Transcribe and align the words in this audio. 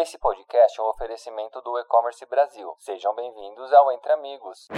Esse 0.00 0.16
podcast 0.16 0.78
é 0.78 0.82
um 0.84 0.86
oferecimento 0.86 1.60
do 1.60 1.76
E-Commerce 1.76 2.24
Brasil. 2.26 2.72
Sejam 2.78 3.12
bem-vindos 3.16 3.72
ao 3.72 3.90
Entre 3.90 4.12
Amigos. 4.12 4.68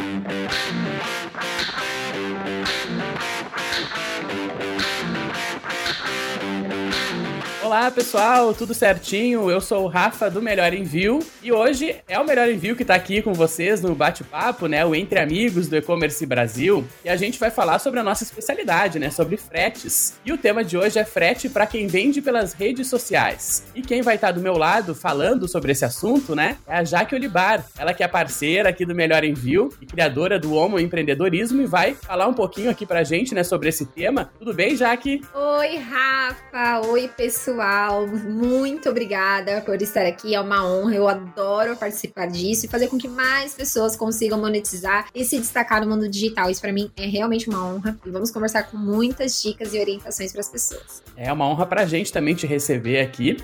Olá 7.71 7.89
pessoal, 7.89 8.53
tudo 8.53 8.75
certinho? 8.75 9.49
Eu 9.49 9.61
sou 9.61 9.85
o 9.85 9.87
Rafa 9.87 10.29
do 10.29 10.43
Melhor 10.43 10.75
Envio 10.75 11.21
e 11.41 11.53
hoje 11.53 11.95
é 12.09 12.19
o 12.19 12.27
Melhor 12.27 12.49
Envio 12.49 12.75
que 12.75 12.83
está 12.83 12.97
aqui 12.97 13.23
com 13.23 13.33
vocês 13.33 13.81
no 13.81 13.95
bate-papo, 13.95 14.67
né? 14.67 14.85
O 14.85 14.93
Entre 14.93 15.21
Amigos 15.21 15.69
do 15.69 15.77
E-Commerce 15.77 16.27
Brasil. 16.27 16.85
E 17.05 17.09
a 17.09 17.15
gente 17.15 17.39
vai 17.39 17.49
falar 17.49 17.79
sobre 17.79 18.01
a 18.01 18.03
nossa 18.03 18.25
especialidade, 18.25 18.99
né? 18.99 19.09
Sobre 19.09 19.37
fretes. 19.37 20.19
E 20.25 20.33
o 20.33 20.37
tema 20.37 20.65
de 20.65 20.77
hoje 20.77 20.99
é 20.99 21.05
frete 21.05 21.49
para 21.49 21.65
quem 21.65 21.87
vende 21.87 22.21
pelas 22.21 22.55
redes 22.55 22.89
sociais. 22.89 23.63
E 23.73 23.83
quem 23.83 24.03
vai 24.03 24.17
estar 24.17 24.27
tá 24.27 24.33
do 24.33 24.41
meu 24.41 24.59
lado 24.59 24.93
falando 24.93 25.47
sobre 25.47 25.71
esse 25.71 25.85
assunto, 25.85 26.35
né? 26.35 26.57
É 26.67 26.75
a 26.75 26.83
Jaque 26.83 27.15
Olibar. 27.15 27.65
Ela 27.79 27.95
que 27.95 28.03
é 28.03 28.09
parceira 28.09 28.71
aqui 28.71 28.85
do 28.85 28.97
Melhor 28.97 29.23
Envio 29.23 29.73
e 29.81 29.87
criadora 29.87 30.41
do 30.41 30.55
Homo 30.55 30.81
Empreendedorismo 30.81 31.63
e 31.63 31.67
vai 31.67 31.95
falar 31.95 32.27
um 32.27 32.35
pouquinho 32.35 32.69
aqui 32.69 32.85
pra 32.85 33.05
gente, 33.05 33.33
né? 33.33 33.45
Sobre 33.45 33.69
esse 33.69 33.87
tema. 33.87 34.29
Tudo 34.41 34.53
bem, 34.53 34.75
Jaque? 34.75 35.23
Oi, 35.33 35.77
Rafa. 35.77 36.89
Oi, 36.89 37.07
pessoal 37.17 37.60
pessoal. 37.61 38.07
Muito 38.07 38.89
obrigada 38.89 39.61
por 39.61 39.81
estar 39.81 40.07
aqui. 40.07 40.35
É 40.35 40.41
uma 40.41 40.67
honra. 40.67 40.95
Eu 40.95 41.09
adoro 41.09 41.77
participar 41.77 42.27
disso 42.27 42.65
e 42.65 42.69
fazer 42.69 42.89
com 42.89 42.97
que 42.97 43.09
mais 43.09 43.55
pessoas 43.55 43.95
consigam 43.97 44.39
monetizar 44.39 45.07
e 45.15 45.25
se 45.25 45.39
destacar 45.39 45.83
no 45.83 45.91
mundo 45.91 46.09
digital. 46.09 46.51
Isso 46.51 46.61
para 46.61 46.73
mim 46.73 46.91
é 46.97 47.07
realmente 47.07 47.49
uma 47.49 47.65
honra. 47.67 47.99
E 48.07 48.11
vamos 48.11 48.31
conversar 48.31 48.65
com 48.65 48.79
muitas 48.79 49.43
dicas 49.43 49.75
e 49.75 49.79
orientações 49.79 50.33
para 50.33 50.41
as 50.41 50.49
pessoas. 50.49 51.03
É 51.17 51.31
uma 51.31 51.47
honra 51.47 51.67
para 51.67 51.83
a 51.83 51.87
gente 51.87 52.11
também 52.11 52.35
te 52.35 52.47
receber 52.47 53.01
aqui. 53.01 53.37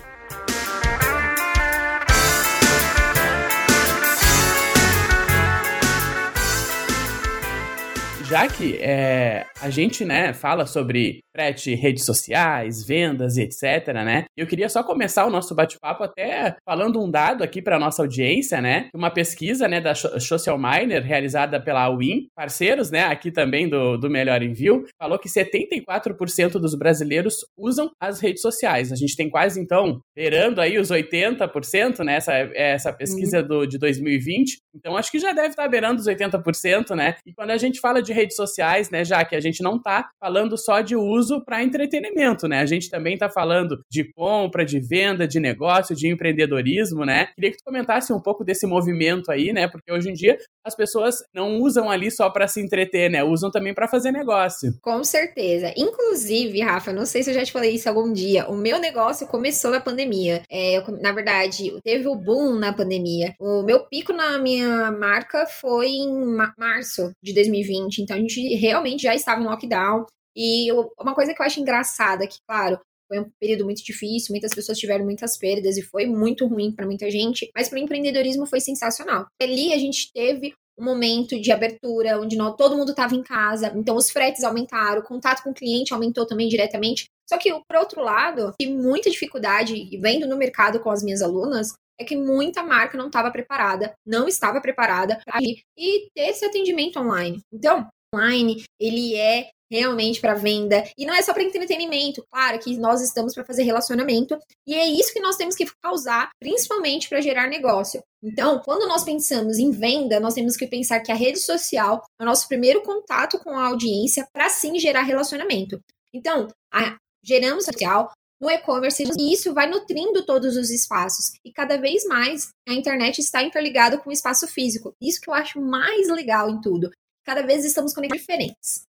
já 8.27 8.45
que 8.45 8.77
é, 8.81 9.45
a 9.61 9.69
gente, 9.69 10.05
né, 10.05 10.33
fala 10.33 10.65
sobre 10.65 11.19
frete, 11.35 11.75
redes 11.75 12.03
sociais, 12.03 12.83
vendas 12.83 13.37
e 13.37 13.43
etc, 13.43 13.93
né? 13.93 14.25
Eu 14.35 14.47
queria 14.47 14.67
só 14.69 14.83
começar 14.83 15.23
o 15.25 15.29
nosso 15.29 15.53
bate-papo 15.53 16.03
até 16.03 16.55
falando 16.65 16.99
um 16.99 17.09
dado 17.09 17.43
aqui 17.43 17.61
para 17.61 17.77
nossa 17.77 18.01
audiência, 18.01 18.59
né? 18.59 18.89
Uma 18.93 19.11
pesquisa, 19.11 19.67
né, 19.67 19.79
da 19.79 19.93
Social 19.93 20.57
Miner 20.57 21.03
realizada 21.03 21.61
pela 21.61 21.95
Win, 21.95 22.27
parceiros, 22.35 22.89
né, 22.89 23.03
aqui 23.03 23.31
também 23.31 23.69
do, 23.69 23.97
do 23.97 24.09
Melhor 24.09 24.41
Envio, 24.41 24.83
falou 24.99 25.19
que 25.19 25.29
74% 25.29 26.53
dos 26.53 26.73
brasileiros 26.73 27.35
usam 27.55 27.91
as 28.01 28.19
redes 28.19 28.41
sociais. 28.41 28.91
A 28.91 28.95
gente 28.95 29.15
tem 29.15 29.29
quase 29.29 29.59
então 29.59 29.99
beirando 30.15 30.59
aí 30.59 30.79
os 30.79 30.89
80%, 30.89 32.03
né, 32.03 32.15
essa, 32.15 32.33
essa 32.55 32.91
pesquisa 32.93 33.41
uhum. 33.41 33.47
do, 33.47 33.65
de 33.67 33.77
2020. 33.77 34.57
Então 34.75 34.97
acho 34.97 35.11
que 35.11 35.19
já 35.19 35.33
deve 35.33 35.49
estar 35.49 35.67
beirando 35.67 36.01
os 36.01 36.07
80%, 36.07 36.95
né? 36.95 37.15
E 37.25 37.33
quando 37.33 37.51
a 37.51 37.57
gente 37.57 37.79
fala 37.79 38.01
de 38.01 38.11
redes 38.11 38.35
sociais, 38.35 38.89
né, 38.89 39.03
já 39.05 39.23
que 39.23 39.35
a 39.35 39.39
gente 39.39 39.46
não 39.61 39.81
tá 39.81 40.09
falando 40.19 40.57
só 40.57 40.81
de 40.81 40.95
uso 40.95 41.43
para 41.43 41.63
entretenimento, 41.63 42.47
né? 42.47 42.59
A 42.59 42.65
gente 42.65 42.89
também 42.89 43.17
tá 43.17 43.29
falando 43.29 43.79
de 43.89 44.11
compra, 44.13 44.65
de 44.65 44.79
venda, 44.79 45.27
de 45.27 45.39
negócio, 45.39 45.95
de 45.95 46.07
empreendedorismo, 46.07 47.05
né? 47.05 47.27
Queria 47.35 47.51
que 47.51 47.57
tu 47.57 47.63
comentasse 47.63 48.11
um 48.13 48.21
pouco 48.21 48.43
desse 48.43 48.65
movimento 48.65 49.31
aí, 49.31 49.51
né? 49.53 49.67
Porque 49.67 49.91
hoje 49.91 50.09
em 50.09 50.13
dia 50.13 50.37
as 50.65 50.75
pessoas 50.75 51.23
não 51.33 51.59
usam 51.59 51.89
ali 51.89 52.11
só 52.11 52.29
para 52.29 52.47
se 52.47 52.61
entreter, 52.61 53.09
né? 53.09 53.23
Usam 53.23 53.49
também 53.49 53.73
para 53.73 53.87
fazer 53.87 54.11
negócio. 54.11 54.71
Com 54.81 55.03
certeza. 55.03 55.73
Inclusive, 55.77 56.61
Rafa, 56.61 56.91
não 56.91 57.05
sei 57.05 57.23
se 57.23 57.29
eu 57.29 57.33
já 57.33 57.43
te 57.43 57.51
falei 57.51 57.71
isso 57.71 57.87
algum 57.87 58.11
dia, 58.11 58.47
o 58.49 58.55
meu 58.55 58.79
negócio 58.79 59.27
começou 59.27 59.71
na 59.71 59.79
pandemia. 59.79 60.43
É, 60.49 60.77
eu, 60.77 60.83
na 61.01 61.11
verdade, 61.11 61.73
teve 61.83 62.07
o 62.07 62.15
boom 62.15 62.55
na 62.55 62.73
pandemia. 62.73 63.33
O 63.39 63.63
meu 63.63 63.85
pico 63.85 64.11
na 64.11 64.37
minha 64.37 64.91
marca 64.91 65.45
foi 65.45 65.87
em 65.87 66.35
março 66.57 67.11
de 67.23 67.33
2020. 67.33 67.99
Então 67.99 68.17
a 68.17 68.19
gente 68.19 68.41
realmente 68.55 69.03
já 69.03 69.15
estava 69.15 69.36
em 69.41 69.45
lockdown. 69.45 70.05
E 70.35 70.71
eu, 70.71 70.91
uma 70.99 71.15
coisa 71.15 71.33
que 71.33 71.41
eu 71.41 71.45
acho 71.45 71.59
engraçada, 71.59 72.27
que, 72.27 72.37
claro, 72.47 72.79
foi 73.07 73.19
um 73.19 73.29
período 73.39 73.63
muito 73.63 73.83
difícil, 73.83 74.33
muitas 74.33 74.53
pessoas 74.53 74.77
tiveram 74.77 75.05
muitas 75.05 75.37
perdas 75.37 75.77
e 75.77 75.81
foi 75.81 76.05
muito 76.05 76.45
ruim 76.45 76.71
para 76.71 76.85
muita 76.85 77.09
gente, 77.09 77.49
mas 77.55 77.69
para 77.69 77.77
o 77.77 77.81
empreendedorismo 77.81 78.45
foi 78.45 78.59
sensacional. 78.59 79.25
Ali 79.41 79.73
a 79.73 79.77
gente 79.77 80.11
teve 80.13 80.53
um 80.77 80.83
momento 80.83 81.39
de 81.39 81.51
abertura 81.51 82.19
onde 82.19 82.35
não, 82.35 82.55
todo 82.55 82.77
mundo 82.77 82.91
estava 82.91 83.15
em 83.15 83.23
casa, 83.23 83.73
então 83.75 83.95
os 83.95 84.11
fretes 84.11 84.43
aumentaram, 84.43 85.01
o 85.01 85.03
contato 85.03 85.41
com 85.41 85.49
o 85.49 85.53
cliente 85.53 85.93
aumentou 85.93 86.25
também 86.27 86.47
diretamente. 86.47 87.05
Só 87.27 87.37
que, 87.37 87.51
por 87.51 87.77
outro 87.77 88.01
lado, 88.01 88.53
e 88.59 88.67
muita 88.67 89.09
dificuldade, 89.09 89.89
vendo 89.99 90.27
no 90.27 90.37
mercado 90.37 90.79
com 90.79 90.91
as 90.91 91.03
minhas 91.03 91.21
alunas, 91.21 91.73
é 91.99 92.05
que 92.05 92.15
muita 92.15 92.61
marca 92.61 92.97
não 92.97 93.07
estava 93.07 93.31
preparada, 93.31 93.93
não 94.05 94.27
estava 94.27 94.61
preparada 94.61 95.19
para 95.25 95.39
ir 95.41 95.63
e 95.75 96.09
ter 96.13 96.29
esse 96.29 96.45
atendimento 96.45 96.99
online. 96.99 97.41
Então, 97.51 97.87
online, 98.13 98.63
ele 98.79 99.15
é 99.15 99.49
realmente 99.69 100.21
para 100.21 100.33
venda 100.33 100.83
e 100.97 101.05
não 101.05 101.13
é 101.13 101.21
só 101.21 101.33
para 101.33 101.43
entretenimento, 101.43 102.25
claro 102.31 102.57
que 102.59 102.77
nós 102.77 103.01
estamos 103.01 103.33
para 103.33 103.45
fazer 103.45 103.63
relacionamento 103.63 104.37
e 104.65 104.73
é 104.73 104.87
isso 104.87 105.11
que 105.11 105.19
nós 105.19 105.35
temos 105.35 105.55
que 105.55 105.65
causar, 105.83 106.29
principalmente 106.39 107.09
para 107.09 107.21
gerar 107.21 107.47
negócio. 107.47 108.01
Então, 108.23 108.61
quando 108.63 108.87
nós 108.87 109.03
pensamos 109.03 109.57
em 109.57 109.71
venda, 109.71 110.19
nós 110.19 110.33
temos 110.33 110.55
que 110.55 110.67
pensar 110.67 111.01
que 111.01 111.11
a 111.11 111.15
rede 111.15 111.39
social 111.39 112.01
é 112.19 112.23
o 112.23 112.25
nosso 112.25 112.47
primeiro 112.47 112.81
contato 112.81 113.37
com 113.39 113.51
a 113.51 113.67
audiência 113.67 114.25
para 114.33 114.49
sim 114.49 114.79
gerar 114.79 115.01
relacionamento. 115.01 115.79
Então, 116.13 116.47
a, 116.73 116.95
geramos 117.23 117.65
social, 117.65 118.11
no 118.39 118.49
e-commerce 118.49 119.03
e 119.03 119.33
isso 119.33 119.53
vai 119.53 119.67
nutrindo 119.67 120.25
todos 120.25 120.55
os 120.55 120.69
espaços. 120.69 121.31
E 121.43 121.51
cada 121.51 121.77
vez 121.77 122.05
mais 122.05 122.49
a 122.67 122.73
internet 122.73 123.19
está 123.19 123.43
interligada 123.43 123.97
com 123.97 124.09
o 124.09 124.13
espaço 124.13 124.47
físico. 124.47 124.93
Isso 125.01 125.19
que 125.19 125.29
eu 125.29 125.33
acho 125.33 125.59
mais 125.59 126.07
legal 126.07 126.49
em 126.49 126.61
tudo. 126.61 126.89
Cada 127.27 127.45
vez 127.45 127.65
estamos 127.65 127.93
conectados 127.93 128.21
diferentes. 128.21 128.87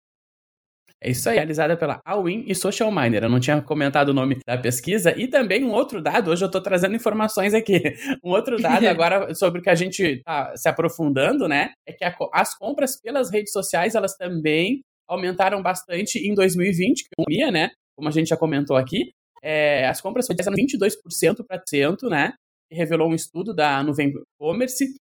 É 1.00 1.10
isso 1.10 1.28
aí, 1.28 1.36
realizada 1.36 1.76
pela 1.76 2.00
Alwin 2.04 2.44
e 2.46 2.54
Social 2.54 2.90
Miner. 2.92 3.24
Eu 3.24 3.28
não 3.28 3.40
tinha 3.40 3.60
comentado 3.62 4.10
o 4.10 4.14
nome 4.14 4.38
da 4.46 4.56
pesquisa. 4.56 5.18
E 5.18 5.26
também 5.28 5.64
um 5.64 5.72
outro 5.72 6.02
dado, 6.02 6.30
hoje 6.30 6.44
eu 6.44 6.46
estou 6.46 6.60
trazendo 6.60 6.94
informações 6.94 7.54
aqui. 7.54 7.80
Um 8.24 8.30
outro 8.30 8.60
dado 8.60 8.84
agora 8.88 9.34
sobre 9.34 9.60
o 9.60 9.62
que 9.62 9.70
a 9.70 9.74
gente 9.74 10.02
está 10.02 10.56
se 10.56 10.68
aprofundando, 10.68 11.48
né? 11.48 11.72
É 11.86 11.92
que 11.92 12.04
a, 12.04 12.14
as 12.32 12.54
compras 12.54 13.00
pelas 13.00 13.30
redes 13.30 13.52
sociais, 13.52 13.94
elas 13.94 14.16
também 14.16 14.82
aumentaram 15.08 15.62
bastante 15.62 16.18
em 16.18 16.34
2020, 16.34 17.04
que 17.04 17.42
é 17.42 17.50
né? 17.50 17.70
Como 17.96 18.08
a 18.08 18.12
gente 18.12 18.28
já 18.28 18.36
comentou 18.36 18.76
aqui 18.76 19.12
é, 19.46 19.86
as 19.86 20.00
compras 20.00 20.26
cresceram 20.26 20.56
22% 20.56 21.46
para 21.46 21.62
cento, 21.68 22.08
né? 22.08 22.32
Revelou 22.68 23.08
um 23.08 23.14
estudo 23.14 23.54
da 23.54 23.80
Nuvem 23.80 24.12
Commerce. 24.40 24.96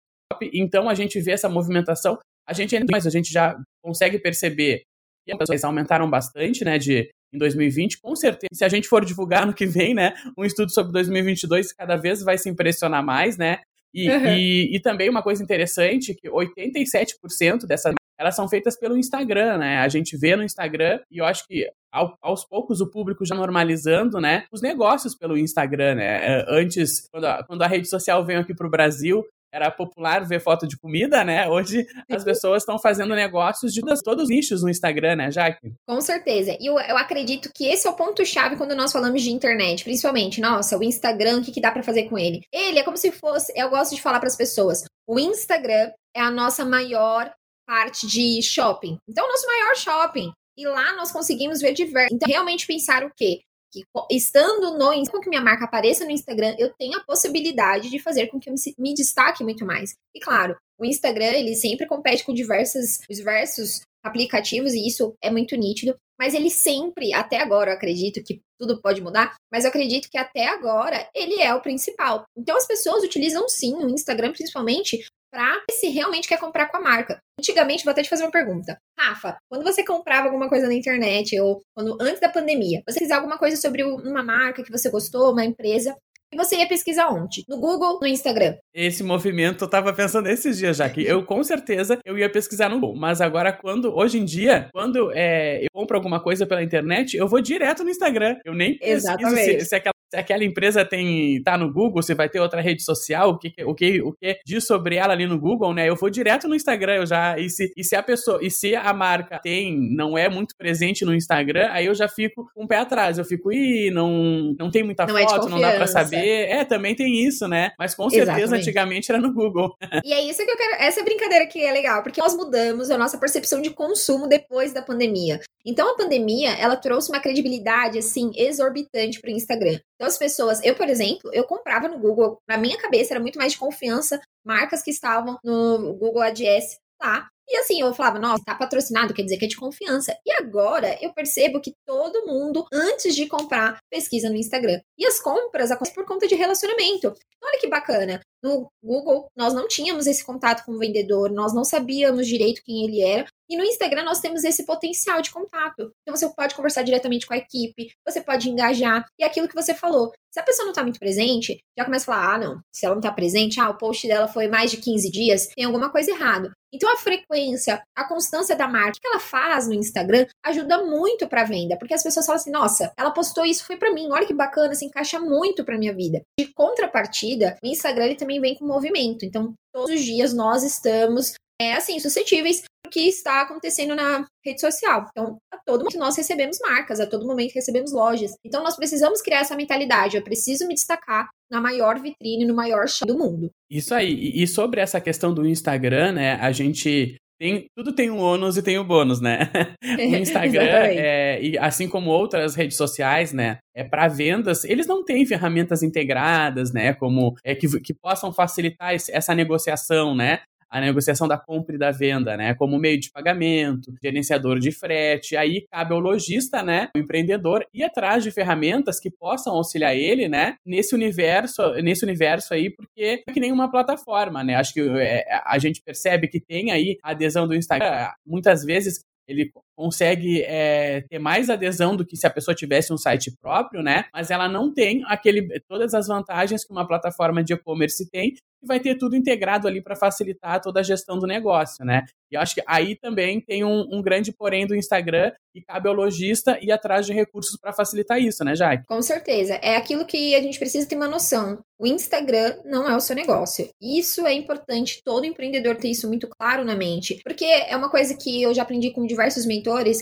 Então 0.53 0.87
a 0.87 0.95
gente 0.95 1.19
vê 1.19 1.33
essa 1.33 1.49
movimentação. 1.49 2.19
A 2.47 2.53
gente 2.53 2.75
ainda 2.75 2.87
mais, 2.91 3.07
a 3.07 3.11
gente 3.11 3.33
já 3.33 3.57
consegue 3.83 4.19
perceber 4.19 4.83
que 5.25 5.33
as 5.33 5.39
pessoas 5.39 5.65
aumentaram 5.65 6.09
bastante, 6.09 6.65
né? 6.65 6.79
De 6.79 7.11
em 7.33 7.39
2020, 7.39 8.01
com 8.01 8.15
certeza. 8.15 8.49
Se 8.53 8.65
a 8.65 8.69
gente 8.69 8.89
for 8.89 9.05
divulgar 9.05 9.45
no 9.45 9.53
que 9.53 9.67
vem, 9.67 9.93
né? 9.93 10.15
Um 10.39 10.45
estudo 10.45 10.71
sobre 10.71 10.93
2022, 10.93 11.73
cada 11.73 11.97
vez 11.97 12.23
vai 12.23 12.39
se 12.39 12.49
impressionar 12.49 13.05
mais, 13.05 13.37
né? 13.37 13.61
E, 13.93 14.09
uhum. 14.09 14.27
e, 14.27 14.77
e, 14.77 14.81
também 14.81 15.09
uma 15.09 15.23
coisa 15.23 15.43
interessante, 15.43 16.15
que 16.15 16.29
87% 16.29 17.65
dessas 17.67 17.95
elas 18.19 18.37
são 18.37 18.49
feitas 18.49 18.79
pelo 18.79 18.97
Instagram, 18.97 19.59
né? 19.59 19.79
A 19.79 19.89
gente 19.89 20.17
vê 20.17 20.37
no 20.37 20.43
Instagram 20.43 21.01
e 21.11 21.19
eu 21.19 21.25
acho 21.25 21.47
que 21.47 21.69
ao, 21.93 22.17
aos 22.23 22.45
poucos 22.45 22.81
o 22.81 22.91
público 22.91 23.25
já 23.25 23.35
normalizando, 23.35 24.21
né? 24.21 24.45
Os 24.53 24.63
negócios 24.63 25.17
pelo 25.17 25.37
Instagram, 25.37 25.97
né? 25.97 26.39
É, 26.39 26.45
antes, 26.49 27.09
quando 27.11 27.25
a, 27.25 27.45
quando 27.45 27.63
a 27.63 27.67
rede 27.67 27.89
social 27.89 28.25
veio 28.25 28.41
aqui 28.41 28.55
para 28.55 28.67
o 28.67 28.71
Brasil, 28.71 29.25
era 29.55 29.71
popular 29.71 30.27
ver 30.27 30.41
foto 30.41 30.67
de 30.67 30.77
comida, 30.77 31.23
né? 31.23 31.49
Hoje 31.49 31.87
as 32.11 32.25
pessoas 32.25 32.63
estão 32.63 32.77
fazendo 32.77 33.15
negócios 33.15 33.73
de 33.73 33.81
todos 34.03 34.25
os 34.25 34.29
nichos 34.29 34.63
no 34.63 34.69
Instagram, 34.69 35.15
né, 35.15 35.31
Jaque? 35.31 35.73
Com 35.87 36.01
certeza. 36.01 36.57
E 36.61 36.67
eu, 36.67 36.77
eu 36.81 36.97
acredito 36.97 37.49
que 37.55 37.67
esse 37.67 37.87
é 37.87 37.91
o 37.91 37.95
ponto-chave 37.95 38.57
quando 38.57 38.75
nós 38.75 38.91
falamos 38.91 39.23
de 39.23 39.31
internet, 39.31 39.85
principalmente, 39.85 40.41
nossa, 40.41 40.77
o 40.77 40.83
Instagram, 40.83 41.39
o 41.39 41.43
que, 41.43 41.53
que 41.53 41.61
dá 41.61 41.71
para 41.71 41.85
fazer 41.85 42.09
com 42.09 42.19
ele? 42.19 42.41
Ele 42.53 42.81
é 42.81 42.83
como 42.83 42.97
se 42.97 43.13
fosse, 43.13 43.53
eu 43.55 43.71
gosto 43.71 43.95
de 43.95 44.03
falar 44.03 44.19
para 44.19 44.29
as 44.29 44.37
pessoas, 44.37 44.85
o 45.07 45.21
Instagram 45.21 45.93
é 46.17 46.21
a 46.21 46.33
nossa 46.33 46.65
maior 46.65 47.33
parte 47.65 48.09
de 48.09 48.43
shopping. 48.43 48.99
Então, 49.09 49.25
o 49.25 49.29
nosso 49.29 49.47
maior 49.47 49.77
shopping. 49.77 50.33
E 50.57 50.67
lá 50.67 50.95
nós 50.97 51.13
conseguimos 51.13 51.61
ver 51.61 51.75
diversos. 51.75 52.13
Então, 52.13 52.29
realmente 52.29 52.67
pensar 52.67 53.05
o 53.05 53.11
quê? 53.17 53.41
Que 53.75 53.83
estando 54.09 54.79
no 54.79 55.11
com 55.11 55.21
que 55.21 55.29
minha 55.29 55.41
marca 55.41 55.65
apareça 55.65 56.05
no 56.05 56.13
Instagram, 56.13 56.55
eu 56.59 56.73
tenho 56.79 56.97
a 56.97 57.03
possibilidade 57.03 57.91
de 57.91 57.99
fazer 57.99 58.29
com 58.29 58.39
que 58.39 58.49
eu 58.49 58.55
me 58.79 58.95
destaque 58.95 59.43
muito 59.43 59.67
mais. 59.67 59.95
E 60.15 60.21
claro, 60.21 60.57
o 60.79 60.85
Instagram, 60.85 61.33
ele 61.33 61.57
sempre 61.57 61.87
compete 61.87 62.25
com 62.25 62.33
diversos, 62.33 63.01
diversos 63.11 63.81
aplicativos, 64.05 64.75
e 64.75 64.87
isso 64.87 65.15
é 65.21 65.31
muito 65.31 65.57
nítido. 65.57 65.97
Mas 66.17 66.35
ele 66.35 66.51
sempre, 66.51 67.13
até 67.13 67.41
agora, 67.41 67.73
eu 67.73 67.75
acredito 67.75 68.23
que 68.23 68.41
tudo 68.57 68.81
pode 68.81 69.01
mudar, 69.01 69.35
mas 69.53 69.65
eu 69.65 69.71
acredito 69.71 70.09
que 70.09 70.17
até 70.17 70.47
agora 70.47 71.09
ele 71.13 71.41
é 71.43 71.53
o 71.53 71.61
principal. 71.61 72.25
Então 72.39 72.57
as 72.57 72.67
pessoas 72.67 73.03
utilizam 73.03 73.49
sim 73.49 73.75
o 73.75 73.91
Instagram, 73.91 74.31
principalmente, 74.33 75.05
para 75.35 75.65
se 75.69 75.89
realmente 75.89 76.29
quer 76.29 76.39
comprar 76.39 76.71
com 76.71 76.77
a 76.77 76.81
marca. 76.81 77.19
Antigamente, 77.37 77.83
vou 77.83 77.91
até 77.91 78.03
te 78.03 78.09
fazer 78.09 78.23
uma 78.23 78.31
pergunta. 78.31 78.79
Rafa, 78.97 79.37
quando 79.51 79.65
você 79.65 79.85
comprava 79.85 80.29
alguma 80.29 80.49
coisa 80.49 80.69
na 80.69 80.75
internet 80.75 81.39
ou 81.41 81.61
quando 81.77 81.99
antes 82.01 82.21
da 82.21 82.29
pandemia, 82.29 82.83
você 82.89 83.01
fez 83.01 83.11
alguma 83.11 83.37
coisa 83.37 83.57
sobre 83.57 83.83
uma 83.83 84.23
marca 84.23 84.63
que 84.63 84.71
você 84.71 84.89
gostou, 84.89 85.33
uma 85.33 85.45
empresa, 85.45 85.93
E 86.35 86.37
você 86.37 86.57
ia 86.57 86.67
pesquisar 86.67 87.11
onde? 87.11 87.45
No 87.49 87.59
Google, 87.61 88.01
no 88.01 88.09
Instagram. 88.09 88.57
Esse 88.75 89.05
movimento 89.05 89.65
eu 89.65 89.71
tava 89.71 89.93
pensando 89.93 90.29
esses 90.29 90.59
dias 90.59 90.77
já, 90.79 90.91
que 90.91 91.01
eu 91.07 91.25
com 91.25 91.43
certeza 91.45 91.99
eu 92.05 92.19
ia 92.19 92.29
pesquisar 92.29 92.69
no 92.69 92.81
Google. 92.81 92.97
Mas 92.97 93.21
agora, 93.21 93.53
quando, 93.53 93.97
hoje 93.97 94.19
em 94.19 94.25
dia, 94.25 94.69
quando 94.73 95.13
é, 95.15 95.63
eu 95.63 95.69
compro 95.73 95.97
alguma 95.97 96.21
coisa 96.21 96.45
pela 96.45 96.63
internet, 96.63 97.17
eu 97.17 97.29
vou 97.29 97.41
direto 97.41 97.85
no 97.85 97.91
Instagram. 97.91 98.37
Eu 98.45 98.53
nem 98.53 98.77
pesquiso 98.77 99.37
se, 99.37 99.61
se 99.61 99.77
aquela 99.77 99.94
se 100.15 100.21
aquela 100.21 100.45
empresa 100.45 100.85
tem 100.85 101.43
tá 101.43 101.59
no 101.59 101.73
Google, 101.73 102.03
se 102.03 102.15
vai 102.15 102.29
ter 102.29 102.41
outra 102.41 102.61
rede 102.61 102.83
social, 102.83 103.31
o 103.31 103.39
que 103.39 103.53
o 103.65 103.75
que 103.75 104.01
o 104.01 104.13
que 104.13 104.39
diz 104.45 104.67
sobre 104.67 104.97
ela 104.97 105.13
ali 105.13 105.27
no 105.27 105.39
Google, 105.39 105.75
né? 105.75 105.89
Eu 105.89 105.97
vou 105.97 106.09
direto 106.09 106.49
no 106.49 106.55
Instagram, 106.55 106.95
eu 106.95 107.07
já 107.07 107.39
e 107.39 107.51
se, 107.51 107.73
e 107.77 107.83
se 107.83 107.97
a 107.97 108.03
pessoa 108.03 108.39
e 108.43 108.51
se 108.51 108.75
a 108.75 108.93
marca 108.93 109.39
tem 109.43 109.77
não 109.95 110.17
é 110.17 110.29
muito 110.29 110.57
presente 110.57 111.05
no 111.05 111.15
Instagram, 111.15 111.69
aí 111.71 111.87
eu 111.87 111.95
já 111.95 112.09
fico 112.09 112.49
um 112.57 112.67
pé 112.67 112.79
atrás. 112.79 113.19
Eu 113.19 113.25
fico 113.25 113.53
e 113.53 113.91
não 113.91 114.55
não 114.59 114.71
tem 114.71 114.83
muita 114.83 115.07
não 115.07 115.19
é 115.19 115.23
foto, 115.23 115.49
é 115.49 115.51
não 115.51 115.61
dá 115.61 115.73
para 115.73 115.87
saber. 115.87 116.49
É, 116.49 116.65
também 116.65 116.95
tem 116.95 117.27
isso, 117.27 117.49
né? 117.49 117.73
Mas 117.79 117.95
com 117.95 118.09
certeza 118.09 118.33
Exatamente. 118.33 118.63
antigamente 118.63 119.11
era 119.11 119.21
no 119.21 119.33
Google. 119.33 119.75
E 120.05 120.13
é 120.13 120.23
isso 120.23 120.45
que 120.45 120.51
eu 120.51 120.57
quero, 120.57 120.83
essa 120.83 121.03
brincadeira 121.03 121.47
que 121.47 121.63
é 121.63 121.73
legal, 121.73 122.03
porque 122.03 122.21
nós 122.21 122.37
mudamos 122.37 122.91
a 122.91 122.99
nossa 122.99 123.17
percepção 123.17 123.63
de 123.63 123.71
consumo 123.71 124.29
depois 124.29 124.73
da 124.73 124.83
pandemia. 124.83 125.41
Então 125.65 125.91
a 125.91 125.97
pandemia, 125.97 126.51
ela 126.51 126.77
trouxe 126.77 127.11
uma 127.11 127.21
credibilidade 127.21 127.99
assim 127.99 128.31
exorbitante 128.37 129.19
para 129.21 129.31
o 129.31 129.33
Instagram. 129.33 129.79
Então 130.05 130.13
as 130.13 130.19
pessoas, 130.19 130.63
eu 130.63 130.75
por 130.75 130.87
exemplo, 130.87 131.31
eu 131.33 131.45
comprava 131.45 131.89
no 131.89 131.99
Google, 131.99 132.37
na 132.47 132.59
minha 132.59 132.77
cabeça 132.77 133.15
era 133.15 133.21
muito 133.21 133.39
mais 133.39 133.53
de 133.53 133.59
confiança 133.59 134.21
marcas 134.45 134.83
que 134.83 134.91
estavam 134.91 135.39
no 135.43 135.95
Google 135.95 136.21
Ads 136.21 136.77
lá. 137.01 137.27
E 137.49 137.57
assim, 137.57 137.81
eu 137.81 137.95
falava, 137.95 138.19
nossa, 138.19 138.43
tá 138.45 138.55
patrocinado, 138.55 139.15
quer 139.15 139.23
dizer 139.23 139.39
que 139.39 139.47
é 139.47 139.49
de 139.49 139.57
confiança. 139.57 140.15
E 140.27 140.33
agora 140.33 140.99
eu 141.01 141.15
percebo 141.15 141.59
que 141.59 141.73
todo 141.87 142.27
mundo, 142.27 142.67
antes 142.71 143.15
de 143.15 143.27
comprar, 143.27 143.79
pesquisa 143.91 144.29
no 144.29 144.37
Instagram. 144.37 144.79
E 144.99 145.07
as 145.07 145.21
compras 145.21 145.71
acontecem 145.71 145.95
por 145.95 146.07
conta 146.07 146.27
de 146.27 146.35
relacionamento. 146.35 147.15
Olha 147.43 147.59
que 147.59 147.69
bacana. 147.69 148.21
No 148.45 148.71
Google, 148.85 149.29
nós 149.35 149.55
não 149.55 149.67
tínhamos 149.67 150.07
esse 150.07 150.23
contato 150.23 150.67
com 150.67 150.73
o 150.73 150.79
vendedor, 150.79 151.31
nós 151.31 151.55
não 151.55 151.65
sabíamos 151.65 152.27
direito 152.27 152.61
quem 152.63 152.85
ele 152.85 153.01
era. 153.01 153.25
E 153.49 153.57
no 153.57 153.65
Instagram 153.65 154.05
nós 154.05 154.21
temos 154.21 154.45
esse 154.45 154.67
potencial 154.67 155.23
de 155.23 155.31
contato. 155.31 155.91
Então 156.03 156.15
você 156.15 156.29
pode 156.29 156.55
conversar 156.55 156.83
diretamente 156.83 157.27
com 157.27 157.33
a 157.33 157.39
equipe, 157.39 157.91
você 158.07 158.21
pode 158.21 158.51
engajar. 158.51 159.07
E 159.19 159.25
aquilo 159.25 159.49
que 159.49 159.55
você 159.55 159.75
falou, 159.75 160.13
se 160.31 160.41
a 160.41 160.43
pessoa 160.43 160.65
não 160.65 160.73
está 160.73 160.83
muito 160.83 160.99
presente, 160.99 161.59
já 161.79 161.85
começa 161.85 162.11
a 162.11 162.15
falar: 162.15 162.35
ah, 162.35 162.39
não, 162.39 162.61
se 162.75 162.85
ela 162.85 162.95
não 162.95 163.01
está 163.01 163.13
presente, 163.13 163.61
ah, 163.61 163.71
o 163.71 163.79
post 163.79 164.07
dela 164.09 164.29
foi 164.29 164.49
mais 164.49 164.71
de 164.71 164.79
15 164.79 165.11
dias, 165.11 165.47
tem 165.55 165.65
alguma 165.65 165.91
coisa 165.91 166.11
errada. 166.11 166.51
Então 166.73 166.93
a 166.93 166.97
frequência, 166.97 167.81
a 167.97 168.03
constância 168.03 168.57
da 168.57 168.67
marca 168.67 168.99
que 169.01 169.07
ela 169.07 169.21
faz 169.21 169.69
no 169.69 169.75
Instagram 169.75 170.27
ajuda 170.45 170.83
muito 170.83 171.29
para 171.29 171.45
venda, 171.45 171.77
porque 171.79 171.95
as 171.95 172.03
pessoas 172.03 172.27
falam 172.27 172.41
assim: 172.41 172.51
nossa, 172.51 172.93
ela 172.99 173.13
postou 173.13 173.47
isso, 173.47 173.65
foi 173.65 173.77
para 173.77 173.93
mim, 173.93 174.09
olha 174.11 174.27
que 174.27 174.35
bacana, 174.35 174.75
se 174.75 174.85
encaixa 174.85 175.21
muito 175.21 175.65
para 175.65 175.79
minha 175.79 175.95
vida. 175.95 176.21
De 176.37 176.53
contrapartida, 176.53 177.57
o 177.63 177.67
Instagram 177.69 178.07
ele 178.07 178.17
também 178.17 178.34
vem 178.41 178.55
com 178.55 178.67
movimento. 178.67 179.25
Então, 179.25 179.55
todos 179.73 179.95
os 179.95 180.05
dias 180.05 180.33
nós 180.33 180.63
estamos 180.63 181.35
é, 181.61 181.75
assim, 181.75 181.99
suscetíveis 182.01 182.63
do 182.85 182.91
que 182.91 183.01
está 183.09 183.43
acontecendo 183.43 183.95
na 183.95 184.27
rede 184.45 184.61
social. 184.61 185.07
Então, 185.11 185.39
a 185.53 185.59
todo 185.65 185.81
momento 185.81 185.99
nós 185.99 186.17
recebemos 186.17 186.59
marcas, 186.61 187.01
a 187.01 187.07
todo 187.07 187.27
momento 187.27 187.53
recebemos 187.53 187.93
lojas. 187.93 188.33
Então, 188.45 188.63
nós 188.63 188.77
precisamos 188.77 189.23
criar 189.23 189.41
essa 189.41 189.57
mentalidade. 189.57 190.17
Eu 190.17 190.23
preciso 190.23 190.67
me 190.67 190.75
destacar 190.75 191.29
na 191.51 191.61
maior 191.61 192.01
vitrine, 192.01 192.45
no 192.45 192.55
maior 192.55 192.89
show 192.89 193.07
do 193.07 193.17
mundo. 193.17 193.51
Isso 193.71 193.95
aí. 193.95 194.33
E 194.35 194.47
sobre 194.47 194.81
essa 194.81 195.01
questão 195.01 195.33
do 195.33 195.47
Instagram, 195.47 196.13
né? 196.13 196.35
A 196.35 196.51
gente 196.51 197.17
tem, 197.39 197.67
tudo 197.75 197.93
tem 197.93 198.11
um 198.11 198.19
ônus 198.19 198.57
e 198.57 198.63
tem 198.63 198.79
o 198.79 198.83
um 198.83 198.87
bônus, 198.87 199.21
né? 199.21 199.51
o 199.83 200.17
Instagram, 200.17 200.63
é, 200.63 201.43
e 201.43 201.59
assim 201.59 201.89
como 201.89 202.11
outras 202.11 202.55
redes 202.55 202.77
sociais, 202.77 203.33
né? 203.33 203.59
É 203.75 203.83
para 203.83 204.09
vendas, 204.09 204.65
eles 204.65 204.87
não 204.87 205.05
têm 205.05 205.27
ferramentas 205.27 205.83
integradas, 205.83 206.73
né? 206.73 206.95
Como 206.95 207.35
é 207.45 207.55
que, 207.55 207.69
que 207.81 207.93
possam 207.93 208.33
facilitar 208.33 208.95
esse, 208.95 209.13
essa 209.13 209.35
negociação, 209.35 210.15
né? 210.15 210.41
A 210.75 210.81
negociação 210.81 211.29
da 211.29 211.39
compra 211.39 211.77
e 211.77 211.79
da 211.79 211.93
venda, 211.93 212.37
né? 212.37 212.53
Como 212.53 212.77
meio 212.81 212.99
de 212.99 213.09
pagamento, 213.09 213.95
gerenciador 214.03 214.59
de 214.59 214.73
frete. 214.73 215.37
Aí 215.37 215.69
cabe 215.71 215.95
ao 215.95 216.01
lojista, 216.01 216.65
né? 216.65 216.89
O 216.97 216.99
empreendedor 216.99 217.65
ir 217.73 217.85
atrás 217.85 218.25
de 218.25 218.33
ferramentas 218.33 218.99
que 218.99 219.09
possam 219.09 219.55
auxiliar 219.55 219.95
ele, 219.95 220.29
né? 220.29 220.57
Nesse 220.67 220.93
universo, 220.93 221.63
nesse 221.75 222.05
universo 222.05 222.53
aí, 222.53 222.71
porque 222.71 223.23
é 223.25 223.33
que 223.33 223.39
nem 223.39 223.53
uma 223.53 223.71
plataforma, 223.71 224.43
né? 224.43 224.57
Acho 224.57 224.75
que 224.75 224.81
é, 224.81 225.25
a 225.47 225.57
gente 225.61 225.81
percebe 225.81 226.27
que 226.27 226.41
tem 226.41 226.73
aí 226.73 226.99
a 227.05 227.13
adesão 227.13 227.47
do 227.47 227.55
Instagram. 227.55 228.11
Muitas 228.27 228.65
vezes 228.65 229.05
ele 229.29 229.53
consegue 229.77 230.43
é, 230.43 231.03
ter 231.09 231.19
mais 231.19 231.51
adesão 231.51 231.97
do 231.97 232.05
que 232.05 232.17
se 232.17 232.27
a 232.27 232.31
pessoa 232.31 232.55
tivesse 232.55 232.93
um 232.93 232.99
site 232.99 233.35
próprio, 233.41 233.83
né? 233.83 234.05
Mas 234.13 234.31
ela 234.31 234.49
não 234.49 234.73
tem 234.73 235.03
aquele, 235.07 235.61
todas 235.69 235.95
as 235.95 236.07
vantagens 236.07 236.65
que 236.65 236.73
uma 236.73 236.87
plataforma 236.87 237.43
de 237.43 237.53
e-commerce 237.53 238.09
tem 238.11 238.35
e 238.63 238.67
vai 238.67 238.81
ter 238.81 238.97
tudo 238.97 239.15
integrado 239.15 239.69
ali 239.69 239.83
para 239.83 239.95
facilitar 239.95 240.61
toda 240.61 240.81
a 240.81 240.83
gestão 240.83 241.19
do 241.19 241.27
negócio, 241.27 241.85
né? 241.85 242.05
E 242.31 242.37
eu 242.37 242.41
acho 242.41 242.55
que 242.55 242.63
aí 242.67 242.97
também 242.97 243.41
tem 243.41 243.63
um, 243.63 243.87
um 243.93 244.03
grande 244.03 244.33
porém 244.33 244.67
do 244.67 244.75
Instagram 244.75 245.31
e 245.55 245.63
cabe 245.63 245.89
ao 245.89 245.95
lojista 245.95 246.59
ir 246.61 246.73
atrás 246.73 247.07
de 247.07 247.13
recursos 247.13 247.57
para 247.57 247.73
facilitar 247.73 248.21
isso, 248.21 248.43
né, 248.43 248.57
Jai? 248.57 248.83
Com 248.89 249.01
certeza. 249.01 249.55
É 249.63 249.77
aquilo 249.77 250.05
que 250.05 250.35
a 250.35 250.41
gente 250.41 250.59
precisa 250.59 250.89
ter 250.89 250.97
uma 250.97 251.07
noção. 251.07 251.63
O 251.79 251.87
Instagram 251.87 252.57
não 252.65 252.89
é 252.89 252.97
o 252.97 253.01
seu 253.01 253.15
negócio. 253.15 253.69
Isso 253.81 254.27
é 254.27 254.33
importante 254.33 255.01
todo 255.05 255.27
empreendedor 255.27 255.77
ter 255.77 255.89
isso 255.89 256.09
muito 256.09 256.29
claro 256.29 256.65
na 256.65 256.75
mente, 256.75 257.21
porque 257.23 257.45
é 257.45 257.77
uma 257.77 257.91
coisa 257.91 258.17
que 258.17 258.43
eu 258.43 258.53
já 258.53 258.63
aprendi 258.63 258.91
com 258.91 259.07
diversos 259.07 259.47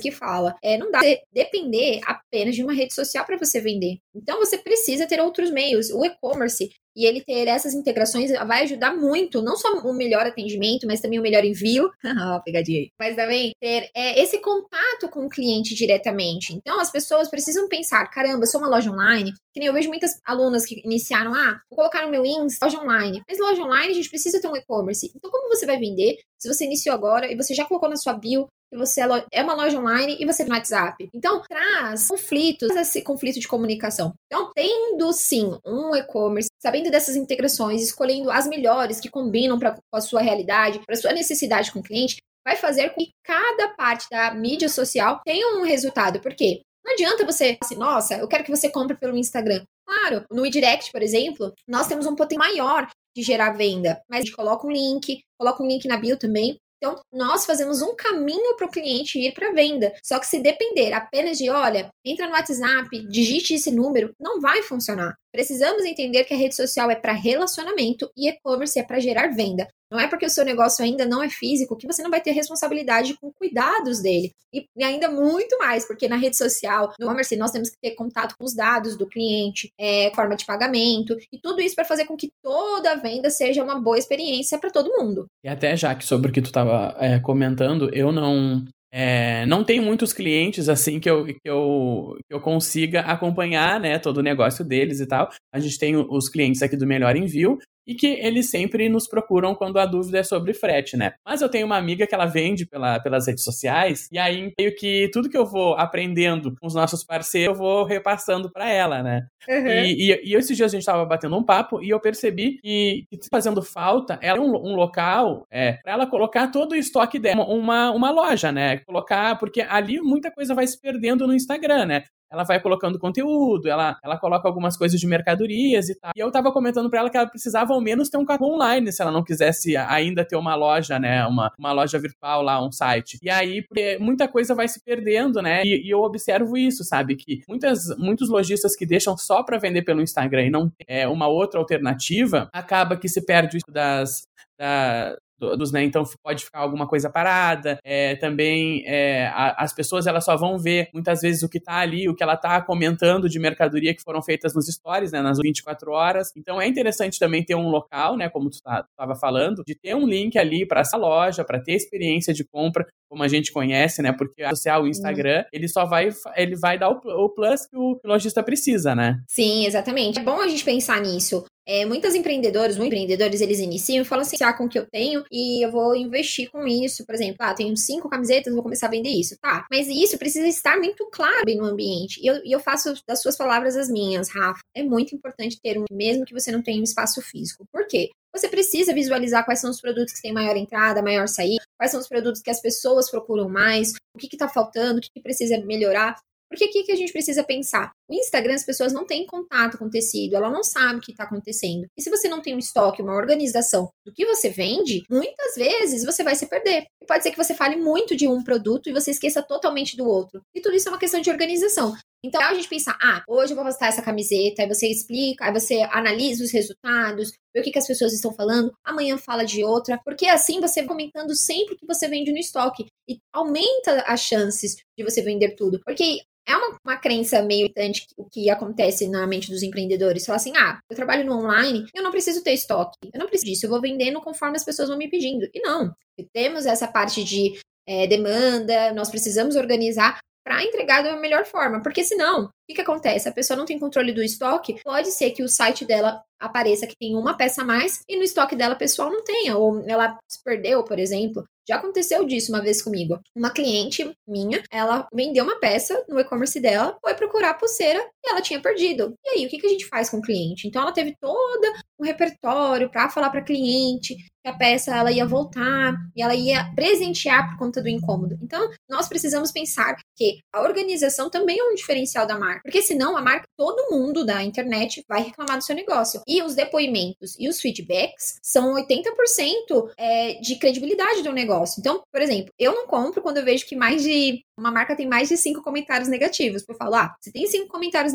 que 0.00 0.10
fala, 0.10 0.54
é 0.62 0.76
não 0.76 0.90
dá 0.90 1.00
depender 1.32 2.00
apenas 2.04 2.54
de 2.54 2.62
uma 2.62 2.72
rede 2.72 2.94
social 2.94 3.24
para 3.24 3.38
você 3.38 3.60
vender. 3.60 3.98
Então 4.14 4.38
você 4.38 4.58
precisa 4.58 5.06
ter 5.06 5.20
outros 5.20 5.50
meios. 5.50 5.90
O 5.90 6.04
e-commerce 6.04 6.70
e 6.94 7.06
ele 7.06 7.22
ter 7.22 7.48
essas 7.48 7.74
integrações 7.74 8.30
vai 8.46 8.62
ajudar 8.64 8.94
muito, 8.94 9.42
não 9.42 9.56
só 9.56 9.68
o 9.78 9.94
melhor 9.94 10.26
atendimento, 10.26 10.86
mas 10.86 11.00
também 11.00 11.18
o 11.18 11.22
melhor 11.22 11.44
envio. 11.44 11.90
Pegadinha 12.44 12.80
aí. 12.80 12.90
Mas 12.98 13.16
também 13.16 13.52
ter 13.60 13.90
é, 13.94 14.20
esse 14.22 14.38
contato 14.40 15.08
com 15.10 15.24
o 15.24 15.28
cliente 15.28 15.74
diretamente. 15.74 16.54
Então, 16.54 16.78
as 16.78 16.90
pessoas 16.90 17.30
precisam 17.30 17.68
pensar: 17.68 18.06
caramba, 18.08 18.42
eu 18.42 18.46
sou 18.46 18.60
uma 18.60 18.68
loja 18.68 18.90
online. 18.90 19.32
Que 19.52 19.60
nem 19.60 19.68
eu 19.68 19.74
vejo 19.74 19.88
muitas 19.88 20.12
alunas 20.24 20.64
que 20.64 20.80
iniciaram, 20.84 21.34
ah, 21.34 21.60
vou 21.70 21.76
colocar 21.76 22.04
no 22.04 22.10
meu 22.10 22.24
Insta, 22.24 22.64
loja 22.64 22.80
online. 22.80 23.22
Mas 23.28 23.38
loja 23.38 23.62
online 23.62 23.92
a 23.92 23.94
gente 23.94 24.08
precisa 24.08 24.40
ter 24.40 24.48
um 24.48 24.56
e-commerce. 24.56 25.10
Então, 25.14 25.30
como 25.30 25.48
você 25.48 25.66
vai 25.66 25.78
vender 25.78 26.16
se 26.38 26.48
você 26.48 26.64
iniciou 26.64 26.94
agora 26.94 27.30
e 27.30 27.36
você 27.36 27.54
já 27.54 27.64
colocou 27.64 27.88
na 27.88 27.96
sua 27.96 28.14
bio 28.14 28.48
que 28.72 28.78
você 28.78 29.02
é, 29.02 29.06
é 29.32 29.42
uma 29.42 29.54
loja 29.54 29.78
online 29.78 30.16
e 30.18 30.24
você 30.24 30.44
no 30.44 30.54
WhatsApp. 30.54 31.10
Então, 31.14 31.42
traz 31.42 32.08
conflitos, 32.08 32.70
esse 32.70 33.02
conflito 33.02 33.38
de 33.38 33.46
comunicação. 33.46 34.14
Então, 34.26 34.50
tendo 34.54 35.12
sim 35.12 35.58
um 35.64 35.94
e-commerce, 35.94 36.48
sabendo 36.58 36.90
dessas 36.90 37.14
integrações, 37.14 37.82
escolhendo 37.82 38.30
as 38.30 38.46
melhores 38.46 38.98
que 38.98 39.10
combinam 39.10 39.58
pra, 39.58 39.72
com 39.72 39.96
a 39.96 40.00
sua 40.00 40.22
realidade, 40.22 40.80
para 40.86 40.94
a 40.94 40.98
sua 40.98 41.12
necessidade 41.12 41.70
com 41.70 41.80
o 41.80 41.82
cliente, 41.82 42.16
vai 42.44 42.56
fazer 42.56 42.90
com 42.90 43.00
que 43.00 43.10
cada 43.22 43.68
parte 43.74 44.06
da 44.10 44.34
mídia 44.34 44.70
social 44.70 45.20
tenha 45.24 45.58
um 45.58 45.62
resultado. 45.62 46.18
Por 46.20 46.34
quê? 46.34 46.62
Não 46.84 46.94
adianta 46.94 47.26
você 47.26 47.58
assim, 47.62 47.76
nossa, 47.76 48.16
eu 48.16 48.26
quero 48.26 48.42
que 48.42 48.50
você 48.50 48.70
compre 48.70 48.96
pelo 48.96 49.16
Instagram. 49.16 49.62
Claro, 49.86 50.24
no 50.30 50.46
e-direct, 50.46 50.90
por 50.90 51.02
exemplo, 51.02 51.52
nós 51.68 51.86
temos 51.86 52.06
um 52.06 52.16
potencial 52.16 52.48
maior 52.48 52.88
de 53.14 53.22
gerar 53.22 53.52
venda, 53.52 54.00
mas 54.08 54.20
a 54.20 54.24
gente 54.24 54.34
coloca 54.34 54.66
um 54.66 54.70
link, 54.70 55.20
coloca 55.38 55.62
um 55.62 55.66
link 55.66 55.86
na 55.86 55.98
bio 55.98 56.18
também, 56.18 56.56
então, 56.82 57.00
nós 57.12 57.46
fazemos 57.46 57.80
um 57.80 57.94
caminho 57.94 58.56
para 58.56 58.66
o 58.66 58.70
cliente 58.70 59.16
ir 59.16 59.32
para 59.32 59.52
venda. 59.52 59.94
Só 60.02 60.18
que 60.18 60.26
se 60.26 60.40
depender 60.40 60.92
apenas 60.92 61.38
de, 61.38 61.48
olha, 61.48 61.88
entra 62.04 62.26
no 62.26 62.32
WhatsApp, 62.32 63.06
digite 63.06 63.54
esse 63.54 63.70
número, 63.70 64.12
não 64.18 64.40
vai 64.40 64.64
funcionar. 64.64 65.14
Precisamos 65.30 65.84
entender 65.84 66.24
que 66.24 66.34
a 66.34 66.36
rede 66.36 66.56
social 66.56 66.90
é 66.90 66.96
para 66.96 67.12
relacionamento 67.12 68.10
e 68.16 68.28
e-commerce 68.28 68.80
é 68.80 68.82
para 68.82 68.98
gerar 68.98 69.28
venda. 69.28 69.68
Não 69.92 70.00
é 70.00 70.08
porque 70.08 70.24
o 70.24 70.30
seu 70.30 70.42
negócio 70.42 70.82
ainda 70.82 71.04
não 71.04 71.22
é 71.22 71.28
físico 71.28 71.76
que 71.76 71.86
você 71.86 72.02
não 72.02 72.10
vai 72.10 72.22
ter 72.22 72.32
responsabilidade 72.32 73.14
com 73.20 73.30
cuidados 73.30 74.00
dele. 74.00 74.32
E, 74.54 74.66
ainda 74.82 75.10
muito 75.10 75.58
mais, 75.58 75.86
porque 75.86 76.08
na 76.08 76.16
rede 76.16 76.36
social, 76.36 76.94
no 76.98 77.04
e-commerce, 77.04 77.36
nós 77.36 77.50
temos 77.50 77.68
que 77.68 77.76
ter 77.78 77.94
contato 77.94 78.34
com 78.38 78.44
os 78.44 78.54
dados 78.54 78.96
do 78.96 79.06
cliente, 79.06 79.70
é, 79.78 80.10
forma 80.14 80.34
de 80.34 80.46
pagamento, 80.46 81.14
e 81.30 81.38
tudo 81.38 81.60
isso 81.60 81.74
para 81.74 81.84
fazer 81.84 82.06
com 82.06 82.16
que 82.16 82.30
toda 82.42 82.96
venda 82.96 83.28
seja 83.28 83.62
uma 83.62 83.78
boa 83.78 83.98
experiência 83.98 84.58
para 84.58 84.70
todo 84.70 84.96
mundo. 84.96 85.26
E 85.44 85.48
até, 85.48 85.76
já 85.76 85.94
que 85.94 86.06
sobre 86.06 86.30
o 86.30 86.32
que 86.32 86.40
tu 86.40 86.46
estava 86.46 86.96
é, 86.98 87.18
comentando, 87.18 87.94
eu 87.94 88.10
não 88.10 88.64
é, 88.94 89.46
não 89.46 89.64
tem 89.64 89.80
muitos 89.80 90.12
clientes 90.12 90.68
assim 90.68 91.00
que 91.00 91.08
eu, 91.08 91.24
que, 91.24 91.40
eu, 91.46 92.14
que 92.28 92.34
eu 92.34 92.40
consiga 92.40 93.00
acompanhar 93.00 93.80
né, 93.80 93.98
todo 93.98 94.18
o 94.18 94.22
negócio 94.22 94.62
deles 94.62 95.00
e 95.00 95.06
tal. 95.06 95.30
A 95.50 95.58
gente 95.58 95.78
tem 95.78 95.96
os 95.96 96.28
clientes 96.28 96.60
aqui 96.60 96.76
do 96.76 96.86
Melhor 96.86 97.16
Envio 97.16 97.58
e 97.86 97.94
que 97.94 98.06
eles 98.06 98.50
sempre 98.50 98.88
nos 98.88 99.08
procuram 99.08 99.54
quando 99.54 99.78
a 99.78 99.86
dúvida 99.86 100.18
é 100.18 100.22
sobre 100.22 100.54
frete, 100.54 100.96
né? 100.96 101.14
Mas 101.24 101.40
eu 101.40 101.48
tenho 101.48 101.66
uma 101.66 101.76
amiga 101.76 102.06
que 102.06 102.14
ela 102.14 102.26
vende 102.26 102.66
pela, 102.66 103.00
pelas 103.00 103.26
redes 103.26 103.44
sociais, 103.44 104.08
e 104.12 104.18
aí 104.18 104.52
meio 104.58 104.74
que 104.74 105.10
tudo 105.12 105.28
que 105.28 105.36
eu 105.36 105.46
vou 105.46 105.74
aprendendo 105.74 106.54
com 106.60 106.66
os 106.66 106.74
nossos 106.74 107.04
parceiros, 107.04 107.42
eu 107.42 107.54
vou 107.54 107.84
repassando 107.84 108.50
para 108.50 108.70
ela, 108.70 109.02
né? 109.02 109.26
Uhum. 109.48 109.68
E, 109.68 110.12
e, 110.12 110.30
e, 110.30 110.34
esses 110.34 110.56
dias 110.56 110.72
a 110.72 110.76
gente 110.76 110.86
tava 110.86 111.04
batendo 111.04 111.36
um 111.36 111.42
papo 111.42 111.82
e 111.82 111.90
eu 111.90 112.00
percebi 112.00 112.58
que, 112.62 113.04
que 113.10 113.18
fazendo 113.30 113.62
falta 113.62 114.18
ela 114.22 114.40
um, 114.40 114.54
um 114.54 114.76
local 114.76 115.44
é, 115.50 115.74
para 115.82 115.92
ela 115.92 116.06
colocar 116.06 116.48
todo 116.48 116.72
o 116.72 116.76
estoque 116.76 117.18
dela, 117.18 117.44
uma, 117.44 117.90
uma 117.90 118.10
loja, 118.10 118.52
né? 118.52 118.78
Colocar, 118.78 119.38
porque 119.38 119.60
ali 119.60 120.00
muita 120.00 120.30
coisa 120.30 120.54
vai 120.54 120.66
se 120.66 120.80
perdendo 120.80 121.26
no 121.26 121.34
Instagram, 121.34 121.86
né? 121.86 122.04
Ela 122.32 122.44
vai 122.44 122.58
colocando 122.58 122.98
conteúdo, 122.98 123.68
ela, 123.68 123.98
ela 124.02 124.18
coloca 124.18 124.48
algumas 124.48 124.76
coisas 124.76 124.98
de 124.98 125.06
mercadorias 125.06 125.90
e 125.90 125.94
tal. 125.94 126.12
E 126.16 126.20
eu 126.20 126.30
tava 126.30 126.50
comentando 126.50 126.88
para 126.88 127.00
ela 127.00 127.10
que 127.10 127.16
ela 127.16 127.28
precisava 127.28 127.74
ao 127.74 127.80
menos 127.80 128.08
ter 128.08 128.16
um 128.16 128.24
cartão 128.24 128.48
online 128.48 128.90
se 128.90 129.02
ela 129.02 129.12
não 129.12 129.22
quisesse 129.22 129.76
ainda 129.76 130.24
ter 130.24 130.36
uma 130.36 130.54
loja, 130.54 130.98
né? 130.98 131.26
Uma, 131.26 131.52
uma 131.58 131.72
loja 131.72 131.98
virtual 131.98 132.42
lá, 132.42 132.64
um 132.64 132.72
site. 132.72 133.18
E 133.22 133.28
aí, 133.28 133.64
muita 134.00 134.26
coisa 134.26 134.54
vai 134.54 134.66
se 134.66 134.82
perdendo, 134.82 135.42
né? 135.42 135.62
E, 135.62 135.86
e 135.86 135.90
eu 135.90 136.00
observo 136.00 136.56
isso, 136.56 136.82
sabe? 136.84 137.16
Que 137.16 137.42
muitas, 137.46 137.94
muitos 137.98 138.30
lojistas 138.30 138.74
que 138.74 138.86
deixam 138.86 139.16
só 139.16 139.42
para 139.42 139.58
vender 139.58 139.82
pelo 139.82 140.00
Instagram 140.00 140.46
e 140.46 140.50
não 140.50 140.72
é 140.88 141.06
uma 141.06 141.28
outra 141.28 141.60
alternativa, 141.60 142.48
acaba 142.52 142.96
que 142.96 143.08
se 143.08 143.24
perde 143.26 143.58
das, 143.68 144.22
da, 144.58 145.16
dos, 145.56 145.72
né? 145.72 145.82
Então 145.84 146.04
pode 146.22 146.44
ficar 146.44 146.60
alguma 146.60 146.86
coisa 146.86 147.10
parada. 147.10 147.78
É, 147.84 148.16
também 148.16 148.82
é, 148.86 149.26
a, 149.26 149.62
as 149.62 149.74
pessoas 149.74 150.06
elas 150.06 150.24
só 150.24 150.36
vão 150.36 150.58
ver 150.58 150.88
muitas 150.92 151.20
vezes 151.20 151.42
o 151.42 151.48
que 151.48 151.60
tá 151.60 151.76
ali, 151.76 152.08
o 152.08 152.14
que 152.14 152.22
ela 152.22 152.36
tá 152.36 152.60
comentando 152.60 153.28
de 153.28 153.38
mercadoria 153.38 153.94
que 153.94 154.02
foram 154.02 154.22
feitas 154.22 154.54
nos 154.54 154.66
stories, 154.66 155.12
né? 155.12 155.20
Nas 155.20 155.38
24 155.38 155.90
horas. 155.92 156.32
Então 156.36 156.60
é 156.60 156.66
interessante 156.66 157.18
também 157.18 157.44
ter 157.44 157.54
um 157.54 157.68
local, 157.68 158.16
né? 158.16 158.28
Como 158.28 158.48
tu 158.48 158.54
estava 158.54 158.86
tá, 158.96 159.14
falando, 159.14 159.62
de 159.66 159.74
ter 159.74 159.94
um 159.94 160.06
link 160.06 160.38
ali 160.38 160.66
para 160.66 160.80
essa 160.80 160.96
loja, 160.96 161.44
para 161.44 161.60
ter 161.60 161.72
experiência 161.72 162.32
de 162.32 162.44
compra, 162.44 162.86
como 163.08 163.22
a 163.22 163.28
gente 163.28 163.52
conhece, 163.52 164.00
né? 164.00 164.12
Porque 164.12 164.42
a 164.42 164.50
social, 164.50 164.82
o 164.82 164.88
Instagram, 164.88 165.44
ele 165.52 165.68
só 165.68 165.84
vai, 165.84 166.08
ele 166.36 166.56
vai 166.56 166.78
dar 166.78 166.90
o, 166.90 167.00
o 167.24 167.28
plus 167.28 167.66
que 167.66 167.76
o, 167.76 167.96
que 167.96 168.06
o 168.06 168.10
lojista 168.10 168.42
precisa, 168.42 168.94
né? 168.94 169.20
Sim, 169.28 169.66
exatamente. 169.66 170.18
É 170.18 170.22
bom 170.22 170.40
a 170.40 170.48
gente 170.48 170.64
pensar 170.64 171.00
nisso. 171.00 171.44
É, 171.66 171.84
muitos 171.84 172.14
empreendedores, 172.14 172.76
muitos 172.76 172.98
empreendedores, 172.98 173.40
eles 173.40 173.60
iniciam 173.60 174.02
e 174.02 174.04
falam 174.04 174.22
assim, 174.22 174.36
ah, 174.42 174.52
com 174.52 174.64
o 174.64 174.68
que 174.68 174.78
eu 174.78 174.86
tenho 174.86 175.24
e 175.30 175.64
eu 175.64 175.70
vou 175.70 175.94
investir 175.94 176.50
com 176.50 176.66
isso. 176.66 177.06
Por 177.06 177.14
exemplo, 177.14 177.36
ah, 177.40 177.54
tenho 177.54 177.76
cinco 177.76 178.08
camisetas, 178.08 178.52
vou 178.52 178.62
começar 178.62 178.86
a 178.86 178.90
vender 178.90 179.10
isso. 179.10 179.36
Tá, 179.40 179.66
mas 179.70 179.88
isso 179.88 180.18
precisa 180.18 180.46
estar 180.46 180.76
muito 180.76 181.08
claro 181.10 181.44
no 181.56 181.64
ambiente. 181.64 182.20
E 182.22 182.26
eu, 182.26 182.40
eu 182.44 182.60
faço 182.60 182.94
das 183.06 183.22
suas 183.22 183.36
palavras 183.36 183.76
as 183.76 183.88
minhas, 183.88 184.28
Rafa. 184.28 184.60
É 184.74 184.82
muito 184.82 185.14
importante 185.14 185.60
ter 185.60 185.78
um, 185.78 185.84
mesmo 185.90 186.24
que 186.24 186.34
você 186.34 186.50
não 186.50 186.62
tenha 186.62 186.80
um 186.80 186.84
espaço 186.84 187.20
físico. 187.22 187.64
Por 187.70 187.86
quê? 187.86 188.10
Você 188.34 188.48
precisa 188.48 188.94
visualizar 188.94 189.44
quais 189.44 189.60
são 189.60 189.70
os 189.70 189.80
produtos 189.80 190.14
que 190.14 190.22
têm 190.22 190.32
maior 190.32 190.56
entrada, 190.56 191.02
maior 191.02 191.28
saída, 191.28 191.62
quais 191.76 191.90
são 191.90 192.00
os 192.00 192.08
produtos 192.08 192.40
que 192.40 192.50
as 192.50 192.62
pessoas 192.62 193.10
procuram 193.10 193.48
mais, 193.48 193.92
o 194.14 194.18
que 194.18 194.26
está 194.32 194.48
faltando, 194.48 194.98
o 194.98 195.02
que, 195.02 195.10
que 195.12 195.20
precisa 195.20 195.58
melhorar. 195.58 196.16
Porque 196.52 196.66
o 196.66 196.84
que, 196.84 196.92
a 196.92 196.96
gente 196.96 197.14
precisa 197.14 197.42
pensar? 197.42 197.92
O 198.06 198.14
Instagram, 198.14 198.54
as 198.54 198.64
pessoas 198.64 198.92
não 198.92 199.06
têm 199.06 199.24
contato 199.26 199.78
com 199.78 199.86
o 199.86 199.90
tecido, 199.90 200.36
ela 200.36 200.50
não 200.50 200.62
sabe 200.62 200.98
o 200.98 201.00
que 201.00 201.12
está 201.12 201.24
acontecendo. 201.24 201.86
E 201.96 202.02
se 202.02 202.10
você 202.10 202.28
não 202.28 202.42
tem 202.42 202.54
um 202.54 202.58
estoque, 202.58 203.00
uma 203.00 203.14
organização 203.14 203.88
do 204.04 204.12
que 204.12 204.26
você 204.26 204.50
vende, 204.50 205.02
muitas 205.10 205.54
vezes 205.56 206.04
você 206.04 206.22
vai 206.22 206.34
se 206.34 206.46
perder. 206.46 206.84
E 207.02 207.06
pode 207.06 207.22
ser 207.22 207.30
que 207.30 207.38
você 207.38 207.54
fale 207.54 207.76
muito 207.76 208.14
de 208.14 208.28
um 208.28 208.44
produto 208.44 208.90
e 208.90 208.92
você 208.92 209.12
esqueça 209.12 209.42
totalmente 209.42 209.96
do 209.96 210.06
outro. 210.06 210.42
E 210.54 210.60
tudo 210.60 210.76
isso 210.76 210.88
é 210.88 210.92
uma 210.92 210.98
questão 210.98 211.22
de 211.22 211.30
organização. 211.30 211.94
Então, 212.24 212.40
a 212.40 212.54
gente 212.54 212.68
pensar, 212.68 212.96
ah, 213.02 213.24
hoje 213.26 213.52
eu 213.52 213.56
vou 213.56 213.64
postar 213.64 213.88
essa 213.88 214.00
camiseta, 214.00 214.62
aí 214.62 214.68
você 214.68 214.86
explica, 214.86 215.46
aí 215.46 215.52
você 215.52 215.82
analisa 215.90 216.44
os 216.44 216.52
resultados, 216.52 217.32
vê 217.52 217.60
o 217.60 217.64
que, 217.64 217.72
que 217.72 217.78
as 217.78 217.86
pessoas 217.86 218.12
estão 218.12 218.32
falando, 218.32 218.72
amanhã 218.84 219.18
fala 219.18 219.44
de 219.44 219.64
outra, 219.64 219.98
porque 220.04 220.26
assim 220.26 220.60
você 220.60 220.82
vai 220.82 220.88
comentando 220.88 221.34
sempre 221.34 221.74
o 221.74 221.76
que 221.76 221.86
você 221.86 222.06
vende 222.06 222.30
no 222.30 222.38
estoque 222.38 222.86
e 223.08 223.18
aumenta 223.32 224.02
as 224.06 224.20
chances 224.20 224.76
de 224.96 225.02
você 225.02 225.20
vender 225.20 225.56
tudo. 225.56 225.80
Porque 225.84 226.20
é 226.46 226.56
uma, 226.56 226.76
uma 226.84 226.96
crença 226.96 227.42
meio 227.42 227.64
irritante 227.64 228.06
o 228.16 228.24
que 228.24 228.50
acontece 228.50 229.08
na 229.08 229.26
mente 229.26 229.50
dos 229.50 229.62
empreendedores. 229.62 230.26
Falar 230.26 230.36
assim, 230.36 230.56
ah, 230.56 230.78
eu 230.90 230.96
trabalho 230.96 231.24
no 231.24 231.38
online, 231.38 231.86
eu 231.94 232.02
não 232.02 232.10
preciso 232.10 232.42
ter 232.42 232.52
estoque, 232.52 232.98
eu 233.12 233.18
não 233.18 233.26
preciso 233.26 233.52
disso, 233.52 233.66
eu 233.66 233.70
vou 233.70 233.80
vendendo 233.80 234.20
conforme 234.20 234.56
as 234.56 234.64
pessoas 234.64 234.88
vão 234.88 234.98
me 234.98 235.08
pedindo. 235.08 235.48
E 235.54 235.60
não, 235.60 235.94
temos 236.32 236.66
essa 236.66 236.88
parte 236.88 237.22
de 237.24 237.58
é, 237.86 238.06
demanda, 238.06 238.92
nós 238.92 239.10
precisamos 239.10 239.56
organizar 239.56 240.18
para 240.44 240.64
entregar 240.64 241.02
da 241.02 241.16
melhor 241.16 241.44
forma, 241.44 241.80
porque 241.82 242.02
senão, 242.02 242.50
que, 242.66 242.74
que 242.74 242.80
acontece? 242.80 243.28
A 243.28 243.32
pessoa 243.32 243.56
não 243.56 243.64
tem 243.64 243.78
controle 243.78 244.12
do 244.12 244.22
estoque, 244.22 244.80
pode 244.82 245.10
ser 245.10 245.30
que 245.30 245.42
o 245.42 245.48
site 245.48 245.84
dela 245.84 246.22
apareça 246.40 246.86
que 246.86 246.96
tem 246.96 247.14
uma 247.14 247.36
peça 247.36 247.62
a 247.62 247.64
mais 247.64 248.00
e 248.08 248.16
no 248.16 248.24
estoque 248.24 248.56
dela 248.56 248.74
pessoal 248.74 249.10
não 249.10 249.22
tenha, 249.22 249.56
ou 249.56 249.82
ela 249.86 250.18
se 250.28 250.42
perdeu, 250.42 250.82
por 250.82 250.98
exemplo. 250.98 251.44
Já 251.68 251.76
aconteceu 251.76 252.24
disso 252.24 252.50
uma 252.50 252.60
vez 252.60 252.82
comigo. 252.82 253.20
Uma 253.36 253.50
cliente 253.50 254.10
minha, 254.26 254.62
ela 254.68 255.06
vendeu 255.14 255.44
uma 255.44 255.60
peça 255.60 256.04
no 256.08 256.18
e-commerce 256.18 256.58
dela, 256.58 256.96
foi 257.00 257.14
procurar 257.14 257.50
a 257.50 257.54
pulseira 257.54 258.00
e 258.24 258.30
ela 258.30 258.42
tinha 258.42 258.60
perdido. 258.60 259.14
E 259.24 259.28
aí, 259.28 259.46
o 259.46 259.48
que, 259.48 259.58
que 259.58 259.66
a 259.66 259.70
gente 259.70 259.86
faz 259.86 260.10
com 260.10 260.18
o 260.18 260.22
cliente? 260.22 260.66
Então, 260.66 260.82
ela 260.82 260.90
teve 260.90 261.14
todo 261.20 261.72
um 262.00 262.04
repertório 262.04 262.90
para 262.90 263.08
falar 263.08 263.30
para 263.30 263.42
cliente 263.42 264.16
que 264.16 264.48
a 264.48 264.56
peça 264.56 264.96
ela 264.96 265.12
ia 265.12 265.24
voltar 265.24 265.94
e 266.16 266.22
ela 266.22 266.34
ia 266.34 266.68
presentear 266.74 267.50
por 267.50 267.58
conta 267.58 267.80
do 267.80 267.88
incômodo. 267.88 268.36
Então, 268.42 268.68
nós 268.90 269.08
precisamos 269.08 269.52
pensar 269.52 269.96
que 270.16 270.40
a 270.52 270.62
organização 270.62 271.30
também 271.30 271.60
é 271.60 271.64
um 271.64 271.74
diferencial 271.74 272.26
da 272.26 272.36
marca, 272.52 272.62
porque 272.64 272.82
senão 272.82 273.16
a 273.16 273.22
marca, 273.22 273.46
todo 273.56 273.90
mundo 273.90 274.24
da 274.24 274.42
internet 274.42 275.04
vai 275.08 275.22
reclamar 275.22 275.58
do 275.58 275.64
seu 275.64 275.74
negócio. 275.74 276.20
E 276.26 276.42
os 276.42 276.54
depoimentos 276.54 277.36
e 277.38 277.48
os 277.48 277.60
feedbacks 277.60 278.38
são 278.42 278.74
80% 278.74 279.90
é, 279.96 280.34
de 280.34 280.56
credibilidade 280.56 281.22
do 281.22 281.32
negócio. 281.32 281.80
Então, 281.80 282.02
por 282.10 282.20
exemplo, 282.20 282.52
eu 282.58 282.74
não 282.74 282.86
compro 282.86 283.22
quando 283.22 283.38
eu 283.38 283.44
vejo 283.44 283.66
que 283.66 283.76
mais 283.76 284.02
de 284.02 284.44
uma 284.56 284.70
marca 284.70 284.94
tem 284.94 285.08
mais 285.08 285.28
de 285.28 285.36
cinco 285.36 285.62
comentários 285.62 286.08
negativos. 286.08 286.62
Por 286.62 286.76
falar, 286.76 287.02
ah, 287.02 287.16
se 287.20 287.32
tem 287.32 287.46
cinco 287.46 287.68
comentários 287.68 288.12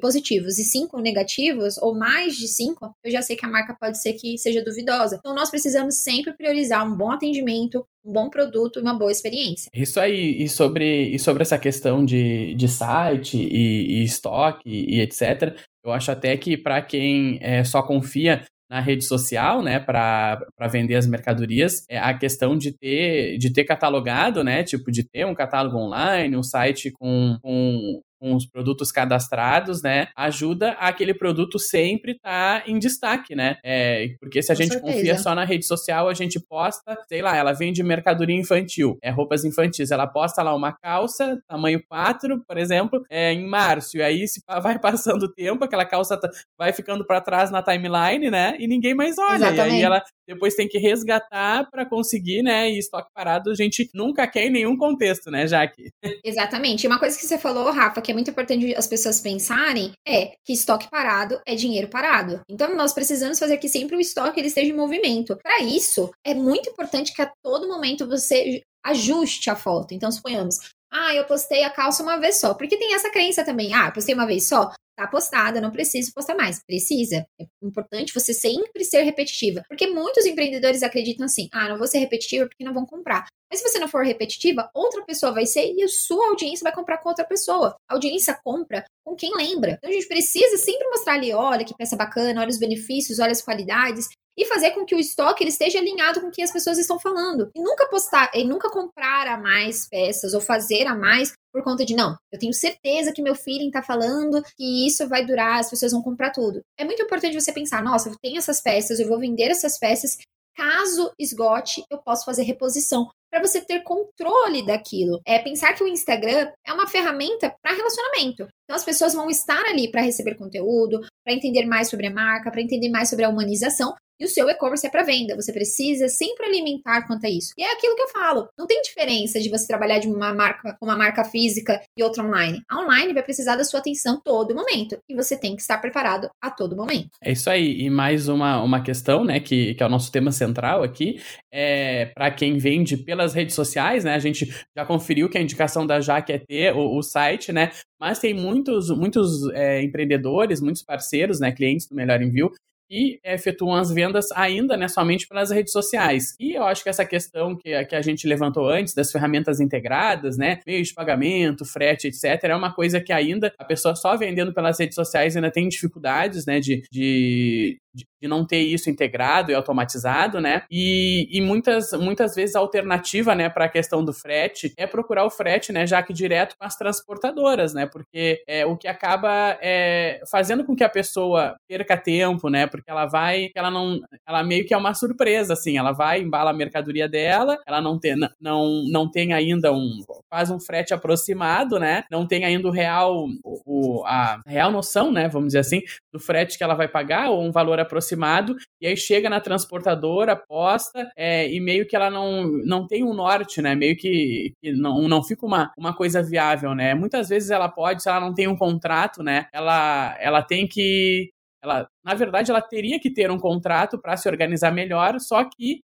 positivos 0.00 0.58
e 0.58 0.64
cinco 0.64 0.98
negativos, 1.00 1.76
ou 1.78 1.94
mais 1.94 2.36
de 2.36 2.48
cinco, 2.48 2.94
eu 3.04 3.10
já 3.10 3.20
sei 3.20 3.36
que 3.36 3.44
a 3.44 3.48
marca 3.48 3.76
pode 3.78 4.00
ser 4.00 4.14
que 4.14 4.38
seja 4.38 4.64
duvidosa. 4.64 5.16
Então, 5.18 5.34
nós 5.34 5.50
precisamos 5.50 5.96
sempre 5.96 6.32
priorizar 6.32 6.86
um 6.86 6.96
bom 6.96 7.10
atendimento, 7.10 7.86
um 8.04 8.12
bom 8.12 8.28
produto 8.28 8.78
e 8.78 8.82
uma 8.82 8.98
boa 8.98 9.12
experiência. 9.12 9.70
Isso 9.74 10.00
aí, 10.00 10.42
e 10.42 10.48
sobre, 10.48 11.14
e 11.14 11.18
sobre 11.18 11.42
essa 11.42 11.58
questão 11.58 12.04
de, 12.04 12.54
de 12.54 12.68
site 12.68 13.36
e, 13.36 14.00
e 14.00 14.04
estoque 14.04 14.68
e, 14.68 14.96
e 14.96 15.00
etc., 15.00 15.56
eu 15.84 15.92
acho 15.92 16.10
até 16.12 16.36
que 16.36 16.56
para 16.56 16.80
quem 16.80 17.38
é, 17.40 17.64
só 17.64 17.82
confia 17.82 18.44
na 18.70 18.80
rede 18.80 19.04
social, 19.04 19.62
né, 19.62 19.78
para 19.78 20.46
vender 20.70 20.94
as 20.94 21.06
mercadorias, 21.06 21.84
é 21.90 21.98
a 21.98 22.16
questão 22.16 22.56
de 22.56 22.72
ter, 22.72 23.36
de 23.36 23.52
ter 23.52 23.64
catalogado, 23.64 24.42
né, 24.42 24.64
tipo, 24.64 24.90
de 24.90 25.02
ter 25.06 25.26
um 25.26 25.34
catálogo 25.34 25.76
online, 25.76 26.36
um 26.36 26.42
site 26.42 26.90
com, 26.90 27.36
com 27.42 28.00
com 28.22 28.36
os 28.36 28.46
produtos 28.46 28.92
cadastrados, 28.92 29.82
né, 29.82 30.06
ajuda 30.16 30.70
aquele 30.78 31.12
produto 31.12 31.58
sempre 31.58 32.12
estar 32.12 32.62
tá 32.62 32.70
em 32.70 32.78
destaque, 32.78 33.34
né? 33.34 33.56
É, 33.64 34.14
porque 34.20 34.40
se 34.40 34.52
a 34.52 34.54
com 34.54 34.62
gente 34.62 34.74
certeza. 34.74 34.94
confia 34.94 35.18
só 35.18 35.34
na 35.34 35.44
rede 35.44 35.66
social, 35.66 36.08
a 36.08 36.14
gente 36.14 36.38
posta, 36.38 36.96
sei 37.08 37.20
lá, 37.20 37.36
ela 37.36 37.52
vende 37.52 37.82
mercadoria 37.82 38.36
infantil, 38.36 38.96
é 39.02 39.10
roupas 39.10 39.44
infantis, 39.44 39.90
ela 39.90 40.06
posta 40.06 40.40
lá 40.40 40.54
uma 40.54 40.72
calça, 40.72 41.42
tamanho 41.48 41.82
4, 41.88 42.44
por 42.46 42.56
exemplo, 42.56 43.04
é, 43.10 43.32
em 43.32 43.44
março, 43.44 43.96
e 43.96 44.02
aí 44.02 44.28
se 44.28 44.40
vai 44.62 44.78
passando 44.78 45.24
o 45.24 45.32
tempo, 45.32 45.64
aquela 45.64 45.84
calça 45.84 46.16
tá, 46.16 46.30
vai 46.56 46.72
ficando 46.72 47.04
para 47.04 47.20
trás 47.20 47.50
na 47.50 47.60
timeline, 47.60 48.30
né? 48.30 48.54
E 48.60 48.68
ninguém 48.68 48.94
mais 48.94 49.18
olha. 49.18 49.46
Exatamente. 49.46 49.72
E 49.72 49.76
aí 49.78 49.82
ela 49.82 50.02
depois 50.28 50.54
tem 50.54 50.68
que 50.68 50.78
resgatar 50.78 51.68
para 51.70 51.84
conseguir, 51.84 52.42
né? 52.42 52.70
E 52.70 52.78
estoque 52.78 53.10
parado 53.12 53.50
a 53.50 53.54
gente 53.54 53.90
nunca 53.92 54.26
quer 54.28 54.46
em 54.46 54.50
nenhum 54.50 54.76
contexto, 54.76 55.30
né, 55.30 55.46
Jaque? 55.48 55.90
Exatamente. 56.24 56.84
E 56.84 56.86
uma 56.86 56.98
coisa 56.98 57.18
que 57.18 57.26
você 57.26 57.36
falou, 57.36 57.70
Rafa, 57.72 58.00
que 58.00 58.11
é 58.12 58.14
muito 58.14 58.30
importante 58.30 58.74
as 58.76 58.86
pessoas 58.86 59.20
pensarem 59.20 59.92
é 60.06 60.34
que 60.44 60.52
estoque 60.52 60.88
parado 60.88 61.40
é 61.46 61.54
dinheiro 61.54 61.88
parado. 61.88 62.40
Então 62.48 62.74
nós 62.76 62.92
precisamos 62.92 63.38
fazer 63.38 63.56
que 63.56 63.68
sempre 63.68 63.96
o 63.96 64.00
estoque 64.00 64.38
ele 64.38 64.48
esteja 64.48 64.70
em 64.70 64.76
movimento. 64.76 65.36
Para 65.42 65.60
isso, 65.62 66.10
é 66.24 66.34
muito 66.34 66.70
importante 66.70 67.12
que 67.12 67.22
a 67.22 67.32
todo 67.42 67.68
momento 67.68 68.06
você 68.06 68.62
ajuste 68.84 69.48
a 69.48 69.56
foto. 69.56 69.94
Então, 69.94 70.10
suponhamos, 70.10 70.58
ah, 70.92 71.14
eu 71.14 71.24
postei 71.24 71.64
a 71.64 71.70
calça 71.70 72.02
uma 72.02 72.18
vez 72.18 72.38
só. 72.38 72.54
Porque 72.54 72.76
tem 72.76 72.94
essa 72.94 73.10
crença 73.10 73.44
também. 73.44 73.72
Ah, 73.72 73.90
postei 73.90 74.14
uma 74.14 74.26
vez 74.26 74.46
só. 74.46 74.70
Tá 74.96 75.06
postada, 75.06 75.60
não 75.60 75.70
preciso 75.70 76.12
postar 76.12 76.34
mais. 76.34 76.62
Precisa. 76.64 77.26
É 77.40 77.46
importante 77.62 78.12
você 78.12 78.34
sempre 78.34 78.84
ser 78.84 79.02
repetitiva. 79.02 79.62
Porque 79.68 79.86
muitos 79.86 80.26
empreendedores 80.26 80.82
acreditam 80.82 81.24
assim: 81.24 81.48
ah, 81.52 81.68
não 81.68 81.78
vou 81.78 81.86
ser 81.86 81.98
repetitiva 81.98 82.46
porque 82.46 82.64
não 82.64 82.74
vão 82.74 82.84
comprar. 82.84 83.26
Mas 83.50 83.60
se 83.60 83.68
você 83.68 83.78
não 83.78 83.88
for 83.88 84.04
repetitiva, 84.04 84.70
outra 84.74 85.04
pessoa 85.04 85.32
vai 85.32 85.46
ser 85.46 85.72
e 85.72 85.82
a 85.82 85.88
sua 85.88 86.28
audiência 86.28 86.64
vai 86.64 86.74
comprar 86.74 86.98
com 86.98 87.08
outra 87.08 87.24
pessoa. 87.24 87.76
A 87.88 87.94
audiência 87.94 88.38
compra 88.42 88.84
com 89.04 89.14
quem 89.14 89.34
lembra. 89.36 89.72
Então 89.72 89.90
a 89.90 89.92
gente 89.92 90.08
precisa 90.08 90.56
sempre 90.56 90.88
mostrar 90.88 91.14
ali: 91.14 91.32
olha 91.32 91.64
que 91.64 91.76
peça 91.76 91.96
bacana, 91.96 92.40
olha 92.40 92.50
os 92.50 92.58
benefícios, 92.58 93.18
olha 93.18 93.32
as 93.32 93.42
qualidades 93.42 94.08
e 94.36 94.46
fazer 94.46 94.70
com 94.72 94.84
que 94.84 94.94
o 94.94 94.98
estoque 94.98 95.42
ele 95.42 95.50
esteja 95.50 95.78
alinhado 95.78 96.20
com 96.20 96.28
o 96.28 96.30
que 96.30 96.42
as 96.42 96.52
pessoas 96.52 96.78
estão 96.78 96.98
falando. 96.98 97.50
E 97.54 97.62
nunca 97.62 97.88
postar, 97.88 98.30
e 98.34 98.44
nunca 98.44 98.70
comprar 98.70 99.26
a 99.26 99.36
mais 99.36 99.88
peças 99.88 100.34
ou 100.34 100.40
fazer 100.40 100.86
a 100.86 100.94
mais 100.94 101.32
por 101.52 101.62
conta 101.62 101.84
de 101.84 101.94
não, 101.94 102.16
eu 102.32 102.38
tenho 102.38 102.52
certeza 102.54 103.12
que 103.12 103.20
meu 103.20 103.34
feeling 103.34 103.70
tá 103.70 103.82
falando 103.82 104.42
que 104.56 104.86
isso 104.86 105.06
vai 105.06 105.24
durar, 105.24 105.60
as 105.60 105.68
pessoas 105.68 105.92
vão 105.92 106.02
comprar 106.02 106.30
tudo. 106.30 106.62
É 106.78 106.84
muito 106.84 107.02
importante 107.02 107.38
você 107.38 107.52
pensar, 107.52 107.84
nossa, 107.84 108.08
eu 108.08 108.16
tenho 108.22 108.38
essas 108.38 108.62
peças, 108.62 108.98
eu 108.98 109.06
vou 109.06 109.18
vender 109.18 109.50
essas 109.50 109.78
peças, 109.78 110.16
caso 110.56 111.12
esgote, 111.18 111.84
eu 111.90 111.98
posso 111.98 112.24
fazer 112.24 112.42
reposição 112.42 113.08
para 113.30 113.40
você 113.40 113.60
ter 113.60 113.82
controle 113.82 114.64
daquilo. 114.64 115.20
É 115.26 115.38
pensar 115.38 115.72
que 115.74 115.82
o 115.82 115.88
Instagram 115.88 116.50
é 116.66 116.72
uma 116.72 116.86
ferramenta 116.86 117.54
para 117.62 117.74
relacionamento. 117.74 118.46
Então 118.64 118.76
as 118.76 118.84
pessoas 118.84 119.14
vão 119.14 119.30
estar 119.30 119.64
ali 119.66 119.90
para 119.90 120.02
receber 120.02 120.34
conteúdo, 120.34 121.00
para 121.24 121.34
entender 121.34 121.64
mais 121.64 121.88
sobre 121.88 122.06
a 122.06 122.10
marca, 122.10 122.50
para 122.50 122.60
entender 122.60 122.90
mais 122.90 123.08
sobre 123.08 123.24
a 123.24 123.28
humanização 123.28 123.94
E 124.22 124.24
o 124.24 124.28
seu 124.28 124.48
e-commerce 124.48 124.86
é 124.86 124.90
para 124.90 125.02
venda. 125.02 125.34
Você 125.34 125.52
precisa 125.52 126.06
sempre 126.06 126.46
alimentar 126.46 127.08
quanto 127.08 127.26
a 127.26 127.28
isso. 127.28 127.52
E 127.58 127.64
é 127.64 127.72
aquilo 127.72 127.96
que 127.96 128.02
eu 128.02 128.08
falo. 128.08 128.48
Não 128.56 128.68
tem 128.68 128.80
diferença 128.80 129.40
de 129.40 129.50
você 129.50 129.66
trabalhar 129.66 129.98
de 129.98 130.06
uma 130.06 130.32
marca, 130.32 130.76
uma 130.80 130.96
marca 130.96 131.24
física 131.24 131.82
e 131.98 132.04
outra 132.04 132.22
online. 132.22 132.62
A 132.70 132.84
online 132.84 133.12
vai 133.12 133.24
precisar 133.24 133.56
da 133.56 133.64
sua 133.64 133.80
atenção 133.80 134.20
todo 134.24 134.54
momento. 134.54 134.96
E 135.10 135.16
você 135.16 135.36
tem 135.36 135.56
que 135.56 135.62
estar 135.62 135.78
preparado 135.78 136.30
a 136.40 136.52
todo 136.52 136.76
momento. 136.76 137.10
É 137.20 137.32
isso 137.32 137.50
aí. 137.50 137.80
E 137.80 137.90
mais 137.90 138.28
uma, 138.28 138.62
uma 138.62 138.80
questão, 138.80 139.24
né, 139.24 139.40
que, 139.40 139.74
que 139.74 139.82
é 139.82 139.86
o 139.86 139.90
nosso 139.90 140.12
tema 140.12 140.30
central 140.30 140.84
aqui, 140.84 141.20
é 141.52 142.06
para 142.14 142.30
quem 142.30 142.58
vende 142.58 142.96
pelas 142.96 143.34
redes 143.34 143.56
sociais, 143.56 144.04
né? 144.04 144.14
A 144.14 144.20
gente 144.20 144.46
já 144.76 144.86
conferiu 144.86 145.28
que 145.28 145.36
a 145.36 145.42
indicação 145.42 145.84
da 145.84 146.00
Jaque 146.00 146.32
é 146.32 146.38
ter 146.38 146.72
o, 146.76 146.96
o 146.96 147.02
site, 147.02 147.50
né? 147.50 147.72
Mas 147.98 148.20
tem 148.20 148.32
muitos, 148.32 148.88
muitos 148.90 149.50
é, 149.52 149.82
empreendedores, 149.82 150.60
muitos 150.60 150.82
parceiros, 150.82 151.40
né, 151.40 151.50
clientes 151.50 151.88
do 151.88 151.96
Melhor 151.96 152.22
Envio, 152.22 152.52
e 152.92 153.18
efetuam 153.24 153.74
as 153.74 153.90
vendas 153.90 154.30
ainda 154.32 154.76
né, 154.76 154.86
somente 154.86 155.26
pelas 155.26 155.50
redes 155.50 155.72
sociais. 155.72 156.36
E 156.38 156.52
eu 156.52 156.64
acho 156.64 156.82
que 156.82 156.90
essa 156.90 157.06
questão 157.06 157.56
que, 157.56 157.84
que 157.86 157.96
a 157.96 158.02
gente 158.02 158.26
levantou 158.26 158.68
antes 158.68 158.92
das 158.92 159.10
ferramentas 159.10 159.60
integradas, 159.60 160.36
né, 160.36 160.60
meio 160.66 160.84
de 160.84 160.92
pagamento, 160.92 161.64
frete, 161.64 162.08
etc., 162.08 162.44
é 162.44 162.54
uma 162.54 162.74
coisa 162.74 163.00
que 163.00 163.12
ainda 163.12 163.50
a 163.58 163.64
pessoa 163.64 163.96
só 163.96 164.14
vendendo 164.14 164.52
pelas 164.52 164.78
redes 164.78 164.94
sociais 164.94 165.34
ainda 165.34 165.50
tem 165.50 165.68
dificuldades 165.68 166.44
né, 166.44 166.60
de, 166.60 166.82
de, 166.92 167.80
de, 167.94 168.06
não 168.28 168.46
ter 168.46 168.60
isso 168.60 168.88
integrado 168.88 169.50
e 169.50 169.54
automatizado, 169.54 170.40
né? 170.40 170.62
E, 170.70 171.28
e 171.30 171.40
muitas, 171.40 171.92
muitas 171.92 172.34
vezes 172.34 172.54
a 172.54 172.60
alternativa, 172.60 173.34
né, 173.34 173.48
para 173.48 173.64
a 173.64 173.68
questão 173.68 174.04
do 174.04 174.12
frete 174.12 174.72
é 174.76 174.86
procurar 174.86 175.24
o 175.24 175.30
frete, 175.30 175.72
né, 175.72 175.86
já 175.86 176.02
que 176.02 176.12
direto 176.12 176.56
com 176.56 176.64
as 176.64 176.76
transportadoras, 176.76 177.74
né? 177.74 177.86
Porque 177.86 178.42
é 178.46 178.64
o 178.64 178.76
que 178.76 178.86
acaba 178.86 179.58
é, 179.60 180.20
fazendo 180.30 180.64
com 180.64 180.76
que 180.76 180.84
a 180.84 180.88
pessoa 180.88 181.56
perca 181.68 181.96
tempo, 181.96 182.48
né? 182.48 182.66
Porque 182.66 182.90
ela 182.90 183.06
vai, 183.06 183.50
ela 183.54 183.70
não, 183.70 184.00
ela 184.26 184.42
meio 184.42 184.64
que 184.64 184.72
é 184.72 184.76
uma 184.76 184.94
surpresa, 184.94 185.52
assim, 185.54 185.76
ela 185.76 185.92
vai, 185.92 186.20
embala 186.20 186.50
a 186.50 186.54
mercadoria 186.54 187.08
dela, 187.08 187.58
ela 187.66 187.80
não 187.80 187.98
tem, 187.98 188.14
não, 188.40 188.84
não 188.90 189.10
tem 189.10 189.32
ainda 189.32 189.72
um, 189.72 189.98
faz 190.30 190.50
um 190.50 190.60
frete 190.60 190.94
aproximado, 190.94 191.78
né? 191.78 192.04
Não 192.10 192.26
tem 192.26 192.44
ainda 192.44 192.68
o 192.68 192.70
real, 192.70 193.26
o, 193.44 194.04
a 194.06 194.40
real 194.46 194.70
noção, 194.70 195.10
né? 195.10 195.28
Vamos 195.28 195.48
dizer 195.48 195.60
assim, 195.60 195.82
do 196.12 196.20
frete 196.20 196.56
que 196.56 196.64
ela 196.64 196.74
vai 196.74 196.88
pagar 196.88 197.30
ou 197.30 197.42
um 197.42 197.50
valor 197.50 197.78
aproximado, 197.82 198.56
e 198.80 198.86
aí 198.86 198.96
chega 198.96 199.28
na 199.28 199.40
transportadora, 199.40 200.36
posta, 200.36 201.10
é, 201.16 201.48
e 201.52 201.60
meio 201.60 201.86
que 201.86 201.96
ela 201.96 202.10
não, 202.10 202.44
não 202.64 202.86
tem 202.86 203.04
um 203.04 203.14
norte, 203.14 203.60
né? 203.60 203.74
Meio 203.74 203.96
que, 203.96 204.52
que 204.62 204.72
não, 204.72 205.08
não 205.08 205.22
fica 205.22 205.44
uma, 205.46 205.72
uma 205.76 205.94
coisa 205.94 206.22
viável, 206.22 206.74
né? 206.74 206.94
Muitas 206.94 207.28
vezes 207.28 207.50
ela 207.50 207.68
pode, 207.68 208.02
se 208.02 208.08
ela 208.08 208.20
não 208.20 208.34
tem 208.34 208.48
um 208.48 208.56
contrato, 208.56 209.22
né? 209.22 209.46
Ela, 209.52 210.16
ela 210.20 210.42
tem 210.42 210.66
que. 210.66 211.30
Ela, 211.62 211.86
na 212.04 212.14
verdade, 212.14 212.50
ela 212.50 212.60
teria 212.60 212.98
que 212.98 213.10
ter 213.10 213.30
um 213.30 213.38
contrato 213.38 214.00
para 214.00 214.16
se 214.16 214.28
organizar 214.28 214.72
melhor, 214.72 215.20
só 215.20 215.44
que 215.44 215.80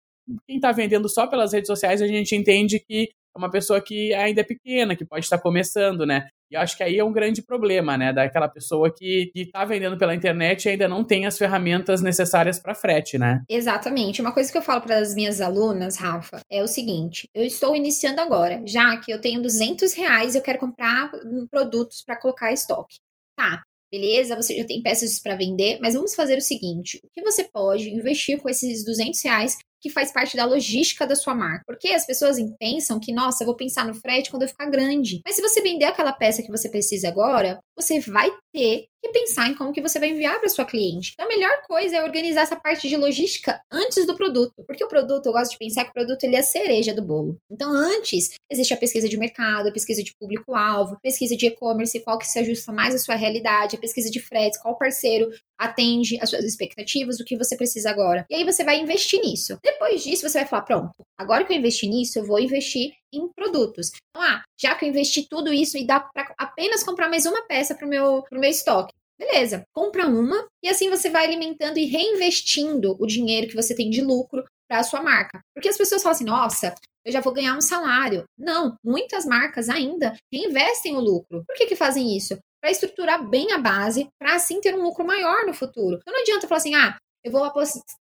quem 0.47 0.57
está 0.57 0.73
vendendo 0.73 1.09
só 1.09 1.27
pelas 1.27 1.53
redes 1.53 1.69
sociais, 1.69 2.03
a 2.03 2.07
gente 2.07 2.35
entende 2.37 2.81
que 2.81 3.09
uma 3.39 3.51
pessoa 3.51 3.81
que 3.81 4.13
ainda 4.15 4.41
é 4.41 4.45
pequena, 4.45 4.97
que 4.97 5.05
pode 5.05 5.25
estar 5.25 5.39
começando, 5.39 6.05
né? 6.05 6.29
E 6.51 6.57
acho 6.57 6.77
que 6.77 6.83
aí 6.83 6.99
é 6.99 7.05
um 7.05 7.13
grande 7.13 7.43
problema, 7.43 7.97
né? 7.97 8.13
Daquela 8.13 8.49
pessoa 8.49 8.93
que 8.93 9.31
está 9.35 9.65
vendendo 9.65 9.99
pela 9.99 10.15
internet 10.15 10.65
e 10.65 10.71
ainda 10.71 10.89
não 10.89 11.05
tem 11.05 11.27
as 11.27 11.37
ferramentas 11.37 12.01
necessárias 12.01 12.59
para 12.59 12.75
frete, 12.75 13.19
né? 13.19 13.43
Exatamente. 13.49 14.21
Uma 14.21 14.33
coisa 14.33 14.51
que 14.51 14.57
eu 14.57 14.63
falo 14.63 14.81
para 14.81 14.99
as 14.99 15.15
minhas 15.15 15.41
alunas, 15.41 15.97
Rafa, 15.97 16.41
é 16.51 16.63
o 16.63 16.69
seguinte: 16.69 17.29
eu 17.35 17.45
estou 17.45 17.77
iniciando 17.77 18.21
agora, 18.21 18.63
já 18.67 18.97
que 18.97 19.13
eu 19.13 19.21
tenho 19.21 19.43
200 19.43 19.93
reais, 19.93 20.35
eu 20.35 20.43
quero 20.43 20.59
comprar 20.59 21.11
produtos 21.51 22.03
para 22.05 22.19
colocar 22.19 22.53
estoque. 22.53 22.97
Tá, 23.37 23.63
beleza, 23.93 24.35
você 24.35 24.57
já 24.57 24.65
tem 24.65 24.83
peças 24.83 25.21
para 25.21 25.37
vender, 25.37 25.79
mas 25.81 25.95
vamos 25.95 26.15
fazer 26.15 26.39
o 26.39 26.43
seguinte: 26.43 26.99
o 27.05 27.09
que 27.13 27.23
você 27.23 27.45
pode 27.45 27.91
investir 27.91 28.41
com 28.41 28.49
esses 28.49 28.85
200 28.85 29.23
reais 29.23 29.59
que 29.81 29.91
faz 29.91 30.13
parte 30.13 30.37
da 30.37 30.45
logística 30.45 31.07
da 31.07 31.17
sua 31.17 31.35
marca. 31.35 31.65
Porque 31.67 31.89
as 31.89 32.07
pessoas 32.07 32.37
pensam 32.59 32.99
que, 33.01 33.13
nossa, 33.13 33.43
eu 33.43 33.47
vou 33.47 33.57
pensar 33.57 33.85
no 33.85 33.95
frete 33.95 34.31
quando 34.31 34.43
eu 34.43 34.49
ficar 34.49 34.71
grande. 34.71 35.21
Mas 35.25 35.37
se 35.37 35.43
você 35.43 35.61
vender 35.61 35.85
aquela 35.85 36.13
peça 36.13 36.43
que 36.43 36.51
você 36.51 36.69
precisa 36.69 37.09
agora, 37.09 37.61
você 37.77 38.01
vai 38.01 38.31
ter 38.53 38.87
que 39.03 39.11
pensar 39.11 39.49
em 39.49 39.55
como 39.55 39.73
que 39.73 39.81
você 39.81 39.99
vai 39.99 40.11
enviar 40.11 40.39
para 40.41 40.49
sua 40.49 40.65
cliente. 40.65 41.13
Então, 41.15 41.27
a 41.27 41.29
melhor 41.29 41.63
coisa 41.67 41.97
é 41.97 42.03
organizar 42.03 42.43
essa 42.43 42.57
parte 42.57 42.89
de 42.89 42.97
logística 42.97 43.61
antes 43.71 44.07
do 44.07 44.17
produto, 44.17 44.65
porque 44.67 44.85
o 44.85 44.89
produto, 44.89 45.27
eu 45.27 45.33
gosto 45.33 45.53
de 45.53 45.59
pensar 45.59 45.85
que 45.85 45.91
o 45.91 45.95
produto 45.95 46.25
ele 46.25 46.37
é 46.37 46.41
a 46.41 46.43
cereja 46.43 46.95
do 46.95 47.03
bolo. 47.03 47.37
Então, 47.51 47.71
antes 47.73 48.31
existe 48.51 48.75
a 48.75 48.77
pesquisa 48.77 49.09
de 49.09 49.17
mercado, 49.17 49.69
a 49.69 49.73
pesquisa 49.73 50.03
de 50.03 50.15
público-alvo, 50.19 50.99
pesquisa 51.03 51.37
de 51.37 51.47
e-commerce, 51.47 52.01
qual 52.01 52.19
que 52.19 52.27
se 52.27 52.39
ajusta 52.39 52.73
mais 52.73 52.95
à 52.95 52.99
sua 52.99 53.15
realidade, 53.15 53.77
a 53.77 53.81
pesquisa 53.81 54.11
de 54.11 54.21
fretes, 54.21 54.61
qual 54.61 54.77
parceiro 54.77 55.31
atende 55.59 56.19
às 56.21 56.31
suas 56.31 56.45
expectativas, 56.45 57.19
o 57.19 57.25
que 57.25 57.37
você 57.37 57.57
precisa 57.57 57.91
agora. 57.91 58.25
E 58.31 58.37
aí 58.37 58.45
você 58.45 58.63
vai 58.65 58.79
investir 58.79 59.21
nisso. 59.21 59.59
Depois 59.63 60.03
disso, 60.03 60.29
você 60.29 60.39
vai 60.39 60.49
falar: 60.49 60.63
pronto, 60.63 60.93
agora 61.19 61.45
que 61.45 61.53
eu 61.53 61.57
investi 61.57 61.89
nisso, 61.89 62.19
eu 62.19 62.25
vou 62.25 62.39
investir 62.39 62.93
em 63.13 63.29
produtos. 63.29 63.91
Então, 64.11 64.23
ah, 64.23 64.43
já 64.61 64.75
que 64.75 64.85
eu 64.85 64.89
investi 64.89 65.27
tudo 65.29 65.53
isso 65.53 65.77
e 65.77 65.87
dá 65.87 66.01
para 66.01 66.35
apenas 66.39 66.83
comprar 66.83 67.09
mais 67.09 67.27
uma 67.27 67.47
peça 67.47 67.75
para 67.75 67.87
o 67.87 67.89
meu, 67.89 68.25
meu 68.33 68.51
estoque. 68.51 68.93
Beleza, 69.19 69.65
compra 69.75 70.07
uma 70.07 70.47
e 70.63 70.69
assim 70.69 70.89
você 70.89 71.11
vai 71.11 71.25
alimentando 71.25 71.79
e 71.79 71.87
reinvestindo 71.87 72.97
o 73.01 73.07
dinheiro 73.07 73.49
que 73.49 73.57
você 73.57 73.75
tem 73.75 73.91
de 73.91 74.01
lucro 74.01 74.45
para 74.69 74.79
a 74.79 74.85
sua 74.85 75.03
marca. 75.03 75.41
Porque 75.53 75.69
as 75.69 75.77
pessoas 75.77 76.03
falam 76.03 76.15
assim: 76.15 76.25
nossa, 76.25 76.75
eu 77.05 77.11
já 77.11 77.21
vou 77.21 77.33
ganhar 77.33 77.57
um 77.57 77.61
salário. 77.61 78.25
Não, 78.39 78.77
muitas 78.85 79.25
marcas 79.25 79.69
ainda 79.69 80.15
reinvestem 80.33 80.95
o 80.95 81.01
lucro. 81.01 81.43
Por 81.45 81.57
que, 81.57 81.67
que 81.67 81.75
fazem 81.75 82.17
isso? 82.17 82.39
Para 82.61 82.71
estruturar 82.71 83.29
bem 83.29 83.53
a 83.53 83.59
base, 83.59 84.09
para 84.21 84.35
assim 84.35 84.61
ter 84.61 84.75
um 84.75 84.83
lucro 84.83 85.05
maior 85.05 85.47
no 85.47 85.55
futuro. 85.55 85.99
Então 86.01 86.13
não 86.13 86.21
adianta 86.21 86.47
falar 86.47 86.59
assim: 86.59 86.75
ah, 86.77 86.97
eu 87.25 87.33
vou 87.33 87.45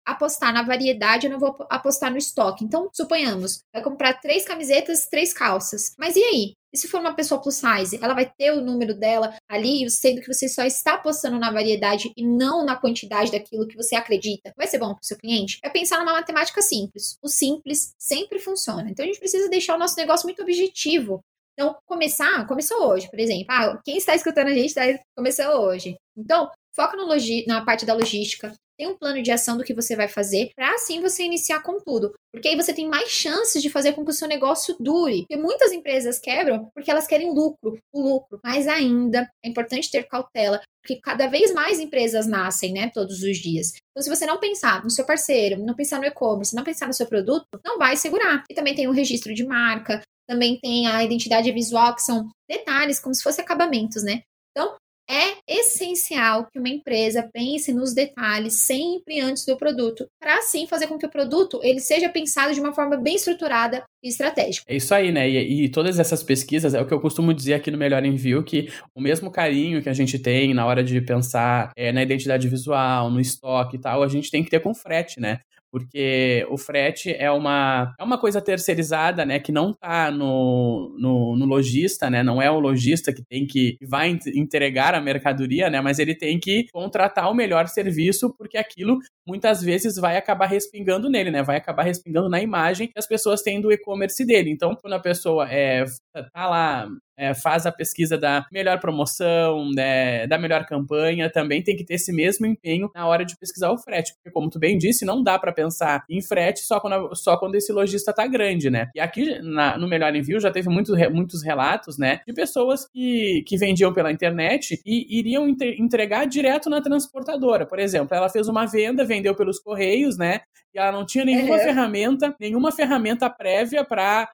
apostar 0.06 0.54
na 0.54 0.64
variedade, 0.64 1.28
eu 1.28 1.32
não 1.32 1.40
vou 1.40 1.56
apostar 1.70 2.12
no 2.12 2.18
estoque. 2.18 2.64
Então, 2.64 2.90
suponhamos, 2.94 3.60
vai 3.74 3.84
comprar 3.84 4.20
três 4.20 4.46
camisetas, 4.46 5.08
três 5.08 5.34
calças. 5.34 5.94
Mas 5.98 6.16
e 6.16 6.24
aí? 6.24 6.54
E 6.74 6.78
se 6.78 6.90
for 6.90 7.00
uma 7.00 7.16
pessoa 7.16 7.42
plus 7.42 7.56
size, 7.56 7.98
ela 8.02 8.14
vai 8.14 8.30
ter 8.30 8.52
o 8.52 8.60
número 8.60 8.94
dela 8.94 9.34
ali, 9.50 9.90
sendo 9.90 10.20
que 10.20 10.28
você 10.28 10.50
só 10.50 10.64
está 10.64 10.96
apostando 10.96 11.40
na 11.40 11.50
variedade 11.50 12.12
e 12.18 12.26
não 12.26 12.66
na 12.66 12.76
quantidade 12.76 13.32
daquilo 13.32 13.66
que 13.66 13.78
você 13.78 13.96
acredita. 13.96 14.52
Vai 14.58 14.68
ser 14.68 14.80
bom 14.80 14.94
para 14.94 15.02
o 15.02 15.06
seu 15.06 15.18
cliente? 15.18 15.58
É 15.64 15.70
pensar 15.70 16.00
numa 16.00 16.12
matemática 16.12 16.62
simples. 16.62 17.18
O 17.24 17.30
simples 17.30 17.94
sempre 17.98 18.40
funciona. 18.40 18.90
Então 18.90 19.06
a 19.06 19.08
gente 19.08 19.20
precisa 19.20 19.50
deixar 19.50 19.76
o 19.76 19.80
nosso 19.80 19.96
negócio 19.96 20.26
muito 20.28 20.42
objetivo. 20.42 21.22
Então, 21.54 21.78
começar, 21.86 22.46
começou 22.46 22.90
hoje, 22.90 23.10
por 23.10 23.20
exemplo. 23.20 23.46
Ah, 23.50 23.80
quem 23.86 23.96
está 23.96 24.14
escutando 24.14 24.48
a 24.48 24.54
gente 24.54 24.68
está 24.68 24.82
começou 25.16 25.46
hoje. 25.62 25.96
Então, 26.18 26.52
foca 26.76 26.98
no 26.98 27.08
na 27.48 27.64
parte 27.64 27.86
da 27.86 27.94
logística, 27.94 28.54
tem 28.78 28.88
um 28.88 28.98
plano 28.98 29.22
de 29.22 29.32
ação 29.32 29.58
do 29.58 29.64
que 29.64 29.74
você 29.74 29.96
vai 29.96 30.08
fazer, 30.08 30.52
para 30.56 30.74
assim 30.74 31.02
você 31.02 31.24
iniciar 31.24 31.62
com 31.62 31.80
tudo. 31.80 32.14
Porque 32.34 32.48
aí 32.48 32.56
você 32.56 32.74
tem 32.74 32.88
mais 32.88 33.10
chances 33.10 33.62
de 33.62 33.70
fazer 33.70 33.94
com 33.94 34.04
que 34.04 34.12
o 34.12 34.14
seu 34.14 34.28
negócio 34.28 34.76
dure. 34.80 35.26
Porque 35.28 35.38
muitas 35.38 35.72
empresas 35.72 36.20
quebram 36.20 36.70
porque 36.74 36.92
elas 36.92 37.08
querem 37.08 37.34
lucro, 37.34 37.78
o 37.94 38.02
lucro. 38.02 38.40
Mas 38.44 38.68
ainda 38.68 39.30
é 39.44 39.50
importante 39.50 39.90
ter 39.90 40.08
cautela, 40.08 40.62
porque 40.84 41.00
cada 41.02 41.28
vez 41.28 41.54
mais 41.54 41.80
empresas 41.80 42.28
nascem, 42.28 42.74
né, 42.74 42.92
todos 42.94 43.24
os 43.24 43.38
dias. 43.38 43.74
Então, 43.92 44.04
se 44.04 44.10
você 44.10 44.26
não 44.26 44.40
pensar 44.40 44.84
no 44.84 44.90
seu 44.90 45.06
parceiro, 45.06 45.64
não 45.64 45.74
pensar 45.74 46.00
no 46.00 46.06
e-commerce, 46.06 46.56
não 46.56 46.64
pensar 46.64 46.88
no 46.88 46.94
seu 46.94 47.08
produto, 47.08 47.46
não 47.64 47.78
vai 47.78 47.96
segurar. 47.96 48.44
E 48.50 48.54
também 48.54 48.76
tem 48.76 48.88
o 48.88 48.92
registro 48.92 49.34
de 49.34 49.46
marca, 49.46 50.02
também 50.28 50.60
tem 50.60 50.88
a 50.88 51.04
identidade 51.04 51.52
visual, 51.52 51.96
que 51.96 52.02
são 52.02 52.30
detalhes, 52.50 53.00
como 53.00 53.16
se 53.16 53.24
fossem 53.24 53.44
acabamentos, 53.44 54.04
né? 54.04 54.22
Então, 54.52 54.76
é 55.10 55.36
essencial 55.48 56.48
que 56.52 56.60
uma 56.60 56.70
empresa 56.70 57.30
pense 57.32 57.74
nos 57.74 57.94
detalhes 57.94 58.54
sempre 58.54 59.20
antes 59.20 59.46
do 59.46 59.58
produto, 59.58 60.08
para 60.20 60.40
assim 60.40 60.68
fazer 60.68 60.88
com 60.88 60.98
que 60.98 61.06
o 61.06 61.10
produto 61.10 61.60
ele 61.64 61.80
seja 61.80 62.10
pensado 62.10 62.54
de 62.54 62.60
uma 62.60 62.74
forma 62.74 62.98
bem 62.98 63.16
estruturada 63.16 63.84
e 64.04 64.10
estratégica. 64.10 64.66
É 64.68 64.76
isso 64.76 64.94
aí, 64.94 65.12
né? 65.12 65.30
E, 65.30 65.66
e, 65.66 65.70
todas 65.70 66.00
essas 66.00 66.24
pesquisas 66.24 66.74
é 66.74 66.82
o 66.82 66.88
que 66.88 66.94
eu 66.94 67.00
costumo 67.00 67.34
dizer 67.34 67.54
aqui 67.56 67.70
no 67.70 67.78
Melhor 67.78 68.04
Envio, 68.04 68.44
que 68.44 68.70
o 68.96 69.02
mesmo 69.02 69.32
carinho 69.32 69.82
que 69.82 69.90
a 69.90 69.94
gente 69.94 70.18
tem 70.18 70.54
na 70.54 70.66
hora 70.66 70.84
de 70.84 71.00
pensar 71.02 71.72
é, 71.76 71.92
na 71.92 72.04
identidade 72.04 72.48
visual, 72.48 73.10
no 73.10 73.20
estoque 73.20 73.78
e 73.78 73.80
tal, 73.80 74.04
a 74.04 74.08
gente 74.08 74.32
tem 74.32 74.44
que 74.44 74.50
ter 74.50 74.60
com 74.60 74.74
frete, 74.74 75.20
né? 75.20 75.40
Porque 75.76 76.48
o 76.50 76.58
frete 76.58 77.12
é 77.12 77.30
uma, 77.30 77.94
é 78.00 78.04
uma 78.06 78.18
coisa 78.18 78.40
terceirizada, 78.40 79.26
né, 79.26 79.42
que 79.42 79.52
não 79.52 79.72
está 79.72 80.10
no, 80.10 80.96
no, 80.98 81.36
no, 81.36 81.46
lojista, 81.46 82.10
né, 82.10 82.24
não 82.24 82.42
é 82.42 82.50
o 82.50 82.62
lojista 82.62 83.12
que 83.12 83.22
tem 83.22 83.46
que, 83.46 83.74
que 83.74 83.86
vai 83.86 84.18
entregar 84.34 84.96
a 84.96 85.02
mercadoria, 85.02 85.70
né, 85.70 85.82
mas 85.82 86.00
ele 86.00 86.16
tem 86.16 86.40
que 86.40 86.68
contratar 86.72 87.30
o 87.30 87.36
melhor 87.36 87.68
serviço, 87.68 88.34
porque 88.38 88.58
aquilo 88.58 89.00
muitas 89.28 89.62
vezes 89.62 89.98
vai 89.98 90.16
acabar 90.16 90.46
respingando 90.46 91.10
nele, 91.10 91.30
né, 91.30 91.44
vai 91.44 91.58
acabar 91.58 91.84
respingando 91.84 92.30
na 92.30 92.42
imagem 92.42 92.88
que 92.88 92.98
as 92.98 93.06
pessoas 93.06 93.42
têm 93.42 93.60
do 93.60 93.70
e-commerce 93.70 94.26
dele. 94.26 94.50
Então, 94.50 94.78
quando 94.82 94.94
a 94.94 95.00
pessoa 95.02 95.46
é, 95.52 95.84
tá 96.24 96.48
lá 96.48 96.88
é, 97.18 97.34
faz 97.34 97.66
a 97.66 97.72
pesquisa 97.72 98.18
da 98.18 98.46
melhor 98.52 98.80
promoção, 98.80 99.70
né, 99.74 100.28
da 100.28 100.38
melhor 100.38 100.66
campanha, 100.66 101.30
também 101.30 101.64
tem 101.64 101.76
que 101.76 101.86
ter 101.86 101.96
esse 101.96 102.12
mesmo 102.12 102.46
empenho 102.46 102.90
na 102.94 103.08
hora 103.08 103.26
de 103.26 103.38
pesquisar 103.38 103.72
o 103.72 103.78
frete, 103.78 104.14
porque 104.16 104.32
como 104.32 104.50
tu 104.50 104.60
bem 104.60 104.78
disse, 104.78 105.06
não 105.06 105.24
dá 105.24 105.40
para 105.40 105.54
pensar 105.54 106.04
em 106.10 106.22
frete 106.22 106.62
só 106.62 106.80
quando, 106.80 107.16
só 107.16 107.38
quando 107.38 107.56
esse 107.56 107.72
lojista 107.72 108.14
tá 108.14 108.28
grande, 108.28 108.70
né? 108.70 108.90
E 108.96 109.00
aqui 109.00 109.40
na, 109.42 109.78
no 109.78 109.88
Melhor 109.88 110.16
Envio 110.16 110.40
já 110.40 110.52
teve 110.52 110.70
muito, 110.70 110.94
muitos 111.12 111.44
relatos, 111.44 111.98
né, 111.98 112.20
de 112.28 112.34
pessoas 112.34 112.88
que, 112.92 113.44
que 113.48 113.58
vendiam 113.58 113.94
pela 113.94 114.12
internet 114.12 114.82
e 114.86 115.20
iriam 115.20 115.48
entregar 115.48 116.26
direto 116.26 116.70
na 116.70 116.82
transportadora. 116.82 117.66
Por 117.66 117.80
exemplo, 117.80 118.16
ela 118.16 118.30
fez 118.30 118.48
uma 118.48 118.66
venda, 118.66 119.06
vendeu 119.06 119.36
pelos 119.36 119.60
correios, 119.60 120.18
né, 120.18 120.42
e 120.74 120.80
ela 120.80 120.92
não 120.92 121.06
tinha 121.06 121.24
nenhuma 121.24 121.56
uhum. 121.56 121.64
ferramenta, 121.64 122.36
nenhuma 122.40 122.72
ferramenta 122.72 123.30
prévia 123.30 123.84
para 123.86 124.30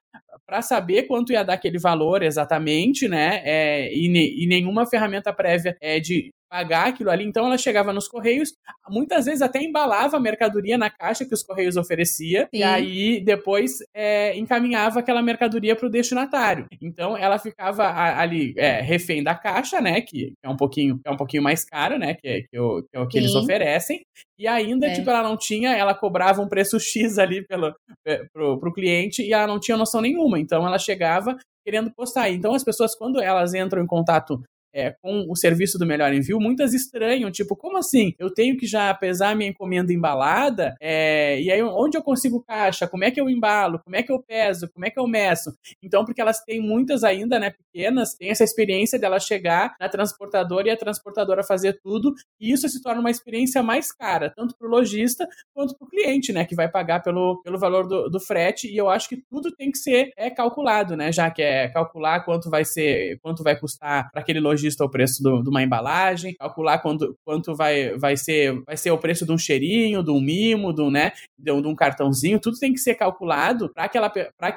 saber 0.62 1.04
quanto 1.04 1.32
ia 1.32 1.42
dar 1.42 1.54
aquele 1.54 1.78
valor 1.78 2.22
exatamente, 2.22 3.08
né? 3.08 3.40
É, 3.44 3.94
e, 3.94 4.08
ne, 4.08 4.42
e 4.42 4.46
nenhuma 4.46 4.86
ferramenta 4.86 5.32
prévia 5.32 5.76
é, 5.80 5.98
de 6.00 6.32
pagar 6.52 6.88
aquilo 6.88 7.08
ali. 7.08 7.24
Então 7.24 7.46
ela 7.46 7.56
chegava 7.56 7.94
nos 7.94 8.06
correios, 8.06 8.52
muitas 8.90 9.24
vezes 9.24 9.40
até 9.40 9.62
embalava 9.62 10.18
a 10.18 10.20
mercadoria 10.20 10.76
na 10.76 10.90
caixa 10.90 11.24
que 11.24 11.32
os 11.32 11.42
correios 11.42 11.78
oferecia 11.78 12.42
Sim. 12.42 12.60
e 12.60 12.62
aí 12.62 13.24
depois 13.24 13.78
é, 13.94 14.36
encaminhava 14.36 15.00
aquela 15.00 15.22
mercadoria 15.22 15.74
para 15.74 15.86
o 15.86 15.90
destinatário. 15.90 16.66
Então 16.82 17.16
ela 17.16 17.38
ficava 17.38 17.90
ali 18.18 18.52
é, 18.58 18.82
refém 18.82 19.22
da 19.22 19.34
caixa, 19.34 19.80
né? 19.80 20.02
Que 20.02 20.34
é 20.44 20.48
um 20.48 20.56
pouquinho 20.56 21.00
é 21.06 21.10
um 21.10 21.16
pouquinho 21.16 21.42
mais 21.42 21.64
caro, 21.64 21.98
né? 21.98 22.16
Que, 22.20 22.42
que, 22.50 22.58
o, 22.58 22.82
que 22.82 22.96
é 22.98 23.00
o 23.00 23.08
que 23.08 23.16
eles 23.16 23.34
oferecem. 23.34 24.02
E 24.38 24.46
ainda, 24.46 24.88
é. 24.88 24.92
tipo, 24.92 25.08
ela 25.08 25.22
não 25.22 25.38
tinha, 25.38 25.74
ela 25.74 25.94
cobrava 25.94 26.42
um 26.42 26.48
preço 26.48 26.78
X 26.80 27.18
ali 27.18 27.46
pelo, 27.46 27.74
é, 28.06 28.26
pro, 28.30 28.60
pro 28.60 28.74
cliente 28.74 29.22
e 29.22 29.32
ela 29.32 29.46
não 29.46 29.58
tinha 29.58 29.76
noção 29.76 30.02
nenhuma. 30.02 30.38
Então 30.38 30.66
ela 30.66 30.78
chegava 30.78 31.38
querendo 31.64 31.90
postar. 31.94 32.28
Então 32.28 32.54
as 32.54 32.64
pessoas, 32.64 32.94
quando 32.94 33.22
elas 33.22 33.54
entram 33.54 33.82
em 33.82 33.86
contato 33.86 34.42
é, 34.72 34.94
com 35.02 35.26
o 35.28 35.36
serviço 35.36 35.78
do 35.78 35.86
Melhor 35.86 36.12
Envio, 36.12 36.40
muitas 36.40 36.72
estranham, 36.72 37.30
tipo, 37.30 37.54
como 37.56 37.78
assim? 37.78 38.14
Eu 38.18 38.32
tenho 38.32 38.56
que 38.56 38.66
já 38.66 38.92
pesar 38.94 39.36
minha 39.36 39.50
encomenda 39.50 39.92
embalada? 39.92 40.74
É, 40.80 41.40
e 41.40 41.50
aí, 41.50 41.62
onde 41.62 41.96
eu 41.96 42.02
consigo 42.02 42.42
caixa? 42.42 42.86
Como 42.86 43.04
é 43.04 43.10
que 43.10 43.20
eu 43.20 43.28
embalo? 43.28 43.78
Como 43.78 43.96
é 43.96 44.02
que 44.02 44.12
eu 44.12 44.22
peso? 44.22 44.68
Como 44.72 44.86
é 44.86 44.90
que 44.90 44.98
eu 44.98 45.06
meço? 45.06 45.52
Então, 45.82 46.04
porque 46.04 46.20
elas 46.20 46.40
têm 46.40 46.60
muitas 46.60 47.04
ainda, 47.04 47.38
né, 47.38 47.50
pequenas, 47.50 48.14
têm 48.14 48.30
essa 48.30 48.44
experiência 48.44 48.98
dela 48.98 49.20
chegar 49.20 49.74
na 49.78 49.88
transportadora 49.88 50.68
e 50.68 50.70
a 50.70 50.76
transportadora 50.76 51.42
fazer 51.42 51.78
tudo, 51.82 52.14
e 52.40 52.52
isso 52.52 52.68
se 52.68 52.82
torna 52.82 53.00
uma 53.00 53.10
experiência 53.10 53.62
mais 53.62 53.92
cara, 53.92 54.30
tanto 54.30 54.56
para 54.56 54.66
o 54.66 54.70
lojista 54.70 55.26
quanto 55.54 55.76
para 55.76 55.86
o 55.86 55.88
cliente, 55.88 56.32
né, 56.32 56.44
que 56.44 56.54
vai 56.54 56.68
pagar 56.68 57.02
pelo, 57.02 57.40
pelo 57.42 57.58
valor 57.58 57.86
do, 57.86 58.08
do 58.08 58.20
frete, 58.20 58.68
e 58.68 58.76
eu 58.76 58.88
acho 58.88 59.08
que 59.08 59.16
tudo 59.30 59.50
tem 59.52 59.70
que 59.70 59.78
ser 59.78 60.12
é, 60.16 60.30
calculado, 60.30 60.96
né, 60.96 61.12
já 61.12 61.30
que 61.30 61.42
é 61.42 61.68
calcular 61.68 62.24
quanto 62.24 62.48
vai 62.48 62.64
ser, 62.64 63.18
quanto 63.20 63.42
vai 63.42 63.58
custar 63.58 64.10
para 64.10 64.20
aquele 64.20 64.40
lojista 64.40 64.61
lojista 64.62 64.84
o 64.84 64.88
preço 64.88 65.22
do, 65.22 65.42
de 65.42 65.48
uma 65.48 65.62
embalagem, 65.62 66.34
calcular 66.34 66.78
quanto, 66.78 67.16
quanto 67.24 67.54
vai, 67.54 67.96
vai, 67.96 68.16
ser, 68.16 68.62
vai 68.64 68.76
ser 68.76 68.90
o 68.90 68.98
preço 68.98 69.26
de 69.26 69.32
um 69.32 69.38
cheirinho, 69.38 70.02
de 70.02 70.10
um 70.10 70.20
mimo, 70.20 70.72
de 70.72 70.82
um, 70.82 70.90
né, 70.90 71.12
de 71.38 71.50
um, 71.50 71.60
de 71.60 71.68
um 71.68 71.74
cartãozinho, 71.74 72.40
tudo 72.40 72.58
tem 72.58 72.72
que 72.72 72.78
ser 72.78 72.94
calculado 72.94 73.70
para 73.74 73.90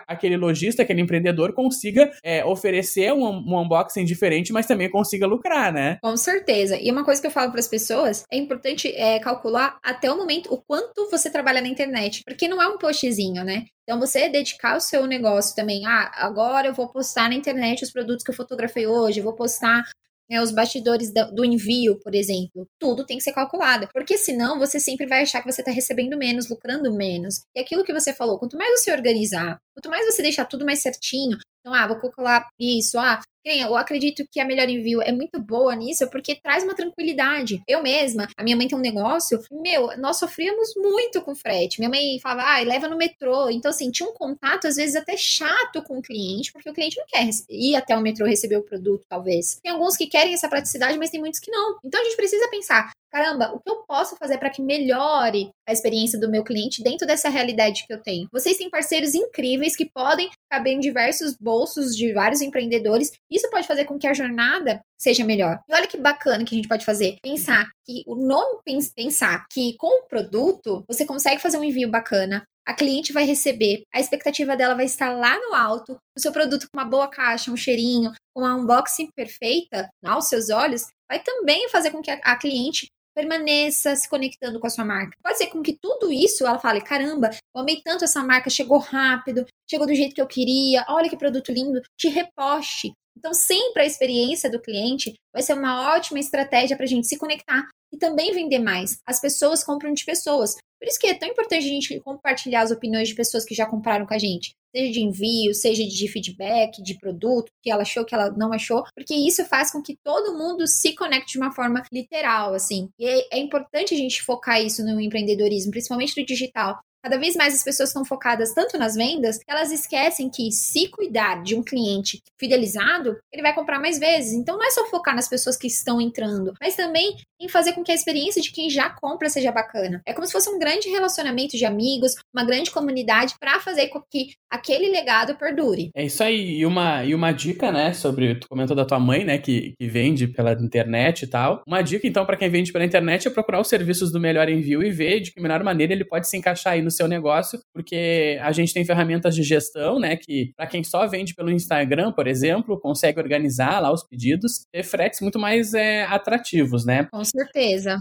aquele 0.08 0.38
lojista, 0.38 0.84
aquele 0.84 1.02
empreendedor 1.02 1.54
consiga 1.54 2.12
é, 2.24 2.46
oferecer 2.46 3.12
um, 3.14 3.26
um 3.26 3.60
unboxing 3.60 4.06
diferente, 4.06 4.54
mas 4.54 4.66
também 4.66 4.90
consiga 4.90 5.26
lucrar, 5.26 5.74
né? 5.74 5.98
Com 6.02 6.16
certeza. 6.16 6.78
E 6.80 6.92
uma 6.92 7.04
coisa 7.04 7.20
que 7.20 7.28
eu 7.28 7.32
falo 7.32 7.52
para 7.52 7.60
as 7.60 7.68
pessoas, 7.68 8.24
é 8.32 8.38
importante 8.38 8.88
é, 8.96 9.20
calcular 9.20 9.78
até 9.84 10.12
o 10.12 10.18
momento 10.18 10.54
o 10.54 10.62
quanto 10.62 11.10
você 11.10 11.30
trabalha 11.30 11.62
na 11.62 11.68
internet, 11.68 12.22
porque 12.26 12.48
não 12.48 12.62
é 12.62 12.68
um 12.68 12.78
postzinho, 12.78 13.44
né? 13.44 13.66
Então, 13.86 14.00
você 14.00 14.28
dedicar 14.28 14.76
o 14.76 14.82
seu 14.82 15.06
negócio 15.06 15.56
também. 15.56 15.86
Ah, 15.86 16.12
agora 16.16 16.68
eu 16.68 16.74
vou 16.74 16.90
postar 16.90 17.30
na 17.30 17.36
internet 17.36 17.84
os 17.84 17.92
produtos 17.92 18.24
que 18.24 18.32
eu 18.32 18.36
fotografei 18.36 18.88
hoje, 18.88 19.20
eu 19.20 19.24
vou 19.24 19.36
postar 19.36 19.84
né, 20.30 20.42
os 20.42 20.52
bastidores 20.52 21.12
do 21.12 21.46
envio, 21.46 22.00
por 22.00 22.16
exemplo. 22.16 22.68
Tudo 22.80 23.06
tem 23.06 23.18
que 23.18 23.24
ser 23.24 23.34
calculado. 23.34 23.88
Porque 23.94 24.18
senão 24.18 24.58
você 24.58 24.80
sempre 24.80 25.06
vai 25.06 25.22
achar 25.22 25.42
que 25.42 25.52
você 25.52 25.62
está 25.62 25.72
recebendo 25.72 26.18
menos, 26.18 26.50
lucrando 26.50 26.92
menos. 26.94 27.44
E 27.56 27.60
aquilo 27.60 27.84
que 27.84 27.94
você 27.94 28.14
falou, 28.14 28.40
quanto 28.40 28.58
mais 28.58 28.80
você 28.80 28.92
organizar, 28.92 29.60
quanto 29.74 29.90
mais 29.90 30.06
você 30.06 30.22
deixar 30.22 30.46
tudo 30.46 30.66
mais 30.66 30.82
certinho, 30.82 31.38
então, 31.66 31.74
ah, 31.74 31.88
vou 31.88 31.98
calcular 31.98 32.48
isso, 32.60 33.00
ah, 33.00 33.20
eu 33.44 33.76
acredito 33.76 34.24
que 34.32 34.40
a 34.40 34.46
Melhor 34.46 34.70
Envio 34.70 35.02
é 35.02 35.12
muito 35.12 35.40
boa 35.40 35.76
nisso 35.76 36.08
porque 36.12 36.36
traz 36.36 36.64
uma 36.64 36.76
tranquilidade. 36.76 37.62
Eu 37.68 37.82
mesma, 37.82 38.28
a 38.38 38.44
minha 38.44 38.56
mãe 38.56 38.68
tem 38.68 38.78
um 38.78 38.82
negócio, 38.82 39.40
meu, 39.52 39.96
nós 39.98 40.18
sofríamos 40.18 40.74
muito 40.76 41.22
com 41.22 41.36
frete. 41.36 41.80
Minha 41.80 41.90
mãe 41.90 42.20
falava, 42.20 42.44
ah, 42.48 42.60
leva 42.62 42.88
no 42.88 42.98
metrô. 42.98 43.50
Então, 43.50 43.70
assim, 43.70 43.90
tinha 43.90 44.08
um 44.08 44.14
contato, 44.14 44.68
às 44.68 44.76
vezes, 44.76 44.96
até 44.96 45.18
chato 45.18 45.82
com 45.84 45.98
o 45.98 46.02
cliente, 46.02 46.52
porque 46.52 46.70
o 46.70 46.74
cliente 46.74 46.98
não 46.98 47.06
quer 47.08 47.28
ir 47.50 47.76
até 47.76 47.96
o 47.96 48.02
metrô 48.02 48.28
receber 48.28 48.58
o 48.58 48.64
produto, 48.64 49.04
talvez. 49.10 49.60
Tem 49.62 49.72
alguns 49.72 49.98
que 49.98 50.06
querem 50.06 50.34
essa 50.34 50.50
praticidade, 50.50 50.98
mas 51.00 51.10
tem 51.10 51.20
muitos 51.20 51.40
que 51.40 51.52
não. 51.52 51.78
Então, 51.84 52.00
a 52.00 52.04
gente 52.04 52.16
precisa 52.16 52.48
pensar, 52.50 52.92
caramba, 53.16 53.54
o 53.54 53.60
que 53.62 53.70
eu 53.70 53.78
posso 53.88 54.18
fazer 54.18 54.38
para 54.38 54.50
que 54.50 54.62
melhore 54.62 55.50
a 55.66 55.72
experiência 55.72 56.20
do 56.20 56.30
meu 56.30 56.44
cliente 56.44 56.84
dentro 56.84 57.08
dessa 57.08 57.30
realidade 57.30 57.86
que 57.88 57.94
eu 57.94 58.02
tenho? 58.02 58.28
Vocês 58.30 58.58
têm 58.58 58.70
parceiros 58.70 59.16
incríveis 59.16 59.74
que 59.74 59.90
podem 59.90 60.30
caber 60.52 60.74
em 60.74 60.82
diversos 60.82 61.34
bolsos 61.40 61.96
de 61.96 62.12
vários 62.12 62.42
empreendedores. 62.42 63.14
Isso 63.32 63.50
pode 63.50 63.66
fazer 63.66 63.86
com 63.86 63.98
que 63.98 64.06
a 64.06 64.14
jornada 64.14 64.82
seja 65.00 65.24
melhor. 65.24 65.62
E 65.70 65.74
olha 65.74 65.88
que 65.88 65.98
bacana 65.98 66.44
que 66.44 66.54
a 66.54 66.58
gente 66.58 66.68
pode 66.68 66.84
fazer. 66.84 67.16
Pensar 67.24 67.70
que 67.86 68.04
o 68.06 68.16
nome 68.16 68.60
pensar 68.96 69.46
que 69.50 69.76
com 69.78 70.02
o 70.02 70.08
produto 70.08 70.84
você 70.88 71.06
consegue 71.06 71.42
fazer 71.42 71.58
um 71.58 71.64
envio 71.64 71.90
bacana, 71.90 72.44
a 72.68 72.74
cliente 72.74 73.14
vai 73.14 73.26
receber, 73.26 73.84
a 73.94 74.00
expectativa 74.00 74.58
dela 74.58 74.74
vai 74.74 74.86
estar 74.86 75.16
lá 75.16 75.38
no 75.40 75.54
alto, 75.54 75.98
o 76.18 76.20
seu 76.20 76.32
produto 76.32 76.64
com 76.64 76.80
uma 76.80 76.90
boa 76.90 77.08
caixa, 77.08 77.52
um 77.52 77.58
cheirinho, 77.58 78.12
uma 78.36 78.56
unboxing 78.56 79.08
perfeita 79.16 79.88
aos 80.04 80.28
seus 80.28 80.50
olhos, 80.50 80.88
vai 81.08 81.22
também 81.22 81.70
fazer 81.70 81.92
com 81.92 82.02
que 82.02 82.10
a, 82.10 82.16
a 82.24 82.36
cliente 82.36 82.88
permaneça 83.16 83.96
se 83.96 84.10
conectando 84.10 84.60
com 84.60 84.68
a 84.68 84.70
sua 84.70 84.84
marca. 84.84 85.18
Pode 85.24 85.38
ser 85.38 85.48
com 85.48 85.64
que 85.64 85.78
tudo 85.82 86.12
isso 86.12 86.46
ela 86.46 86.60
fale: 86.60 86.82
caramba, 86.82 87.30
eu 87.32 87.62
amei 87.62 87.82
tanto 87.84 88.04
essa 88.04 88.22
marca, 88.22 88.50
chegou 88.50 88.78
rápido, 88.78 89.46
chegou 89.70 89.88
do 89.88 89.96
jeito 89.96 90.14
que 90.14 90.22
eu 90.22 90.28
queria, 90.28 90.86
olha 90.90 91.10
que 91.10 91.18
produto 91.18 91.52
lindo, 91.52 91.82
te 91.98 92.10
reposte. 92.10 92.92
Então, 93.18 93.34
sempre 93.34 93.82
a 93.82 93.86
experiência 93.86 94.52
do 94.52 94.62
cliente 94.62 95.14
vai 95.34 95.42
ser 95.42 95.54
uma 95.54 95.96
ótima 95.96 96.20
estratégia 96.20 96.76
para 96.76 96.86
a 96.86 96.90
gente 96.90 97.08
se 97.08 97.18
conectar 97.18 97.66
e 97.92 97.98
também 97.98 98.34
vender 98.34 98.60
mais. 98.60 98.98
As 99.08 99.22
pessoas 99.22 99.64
compram 99.64 99.94
de 99.94 100.04
pessoas. 100.04 100.56
Por 100.78 100.88
isso 100.88 101.00
que 101.00 101.08
é 101.08 101.14
tão 101.14 101.30
importante 101.30 101.66
a 101.66 101.70
gente 101.70 102.00
compartilhar 102.02 102.62
as 102.62 102.72
opiniões 102.72 103.08
de 103.08 103.16
pessoas 103.16 103.46
que 103.46 103.56
já 103.56 103.66
compraram 103.66 104.06
com 104.06 104.14
a 104.14 104.20
gente 104.20 104.52
seja 104.76 104.92
de 104.92 105.02
envio, 105.02 105.54
seja 105.54 105.84
de 105.86 106.08
feedback, 106.08 106.82
de 106.84 106.98
produto, 107.00 107.52
que 107.62 107.72
ela 107.72 107.84
achou, 107.84 108.06
que 108.06 108.14
ela 108.14 108.30
não 108.32 108.52
achou, 108.52 108.84
porque 108.94 109.14
isso 109.14 109.46
faz 109.46 109.72
com 109.72 109.82
que 109.82 109.98
todo 110.04 110.38
mundo 110.38 110.68
se 110.68 110.94
conecte 110.94 111.34
de 111.34 111.38
uma 111.38 111.54
forma 111.54 111.82
literal, 111.92 112.54
assim. 112.54 112.90
E 113.00 113.06
é, 113.06 113.38
é 113.38 113.40
importante 113.40 113.94
a 113.94 113.98
gente 113.98 114.22
focar 114.22 114.62
isso 114.62 114.84
no 114.84 115.00
empreendedorismo, 115.00 115.72
principalmente 115.72 116.20
no 116.20 116.26
digital, 116.26 116.80
Cada 117.06 117.20
vez 117.20 117.36
mais 117.36 117.54
as 117.54 117.64
pessoas 117.64 117.90
estão 117.90 118.04
focadas 118.04 118.52
tanto 118.52 118.80
nas 118.80 118.96
vendas, 118.96 119.38
que 119.38 119.44
elas 119.48 119.72
esquecem 119.72 120.28
que 120.28 120.52
se 120.52 120.88
cuidar 120.88 121.44
de 121.44 121.54
um 121.54 121.62
cliente 121.62 122.20
fidelizado, 122.36 123.16
ele 123.32 123.44
vai 123.44 123.54
comprar 123.54 123.80
mais 123.80 124.00
vezes. 124.00 124.34
Então 124.34 124.58
não 124.58 124.66
é 124.66 124.72
só 124.72 124.88
focar 124.88 125.16
nas 125.16 125.30
pessoas 125.30 125.56
que 125.56 125.68
estão 125.68 126.02
entrando, 126.02 126.54
mas 126.60 126.76
também 126.76 127.16
em 127.40 127.48
fazer 127.48 127.74
com 127.74 127.84
que 127.84 127.92
a 127.92 127.96
experiência 127.96 128.42
de 128.42 128.52
quem 128.52 128.72
já 128.72 128.90
compra 128.90 129.30
seja 129.30 129.52
bacana. 129.52 130.02
É 130.04 130.14
como 130.14 130.26
se 130.26 130.34
fosse 130.34 130.50
um 130.50 130.58
grande 130.58 130.90
relacionamento 130.90 131.56
de 131.56 131.64
amigos, 131.64 132.16
uma 132.34 132.44
grande 132.44 132.72
comunidade 132.72 133.36
para 133.40 133.60
fazer 133.60 133.90
com 133.90 134.02
que 134.10 134.32
aquele 134.50 134.90
legado 134.90 135.36
perdure. 135.36 135.92
É 135.96 136.04
isso 136.04 136.24
aí. 136.24 136.58
E 136.58 136.66
uma, 136.66 137.04
e 137.04 137.14
uma 137.14 137.32
dica, 137.32 137.72
né, 137.72 137.94
sobre 137.94 138.34
tu 138.34 138.48
comentou 138.48 138.76
da 138.76 138.86
tua 138.86 139.00
mãe, 139.00 139.24
né, 139.24 139.38
que, 139.38 139.74
que 139.78 139.88
vende 139.88 140.28
pela 140.28 140.54
internet 140.54 141.22
e 141.22 141.28
tal. 141.28 141.62
Uma 141.68 141.84
dica 141.84 142.08
então 142.08 142.26
para 142.26 142.38
quem 142.38 142.50
vende 142.50 142.72
pela 142.72 142.86
internet 142.86 143.28
é 143.28 143.32
procurar 143.32 143.62
os 143.62 143.68
serviços 143.68 144.12
do 144.12 144.20
Melhor 144.20 144.50
Envio 144.50 144.82
e 144.82 144.90
ver 144.90 145.20
de 145.20 145.32
que 145.32 145.42
melhor 145.42 145.64
maneira 145.64 145.94
ele 145.94 146.06
pode 146.06 146.28
se 146.28 146.36
encaixar 146.36 146.74
aí 146.74 146.82
no 146.82 146.95
seu 146.96 147.08
negócio, 147.08 147.60
porque 147.74 148.40
a 148.42 148.52
gente 148.52 148.74
tem 148.74 148.86
ferramentas 148.86 149.36
de 149.36 149.44
gestão, 149.44 150.00
né, 150.00 150.16
que 150.16 150.52
para 150.56 150.68
quem 150.68 150.84
só 150.84 151.08
vende 151.08 151.34
pelo 151.34 151.52
Instagram, 151.52 152.12
por 152.12 152.28
exemplo, 152.28 152.80
consegue 152.80 153.20
organizar 153.20 153.80
lá 153.80 153.92
os 153.92 154.04
pedidos, 154.04 154.66
ter 154.72 154.84
fretes 154.84 155.22
muito 155.22 155.40
mais 155.40 155.74
é, 155.74 156.04
atrativos, 156.04 156.86
né? 156.86 157.08
Com 157.12 157.24
certeza. 157.24 157.98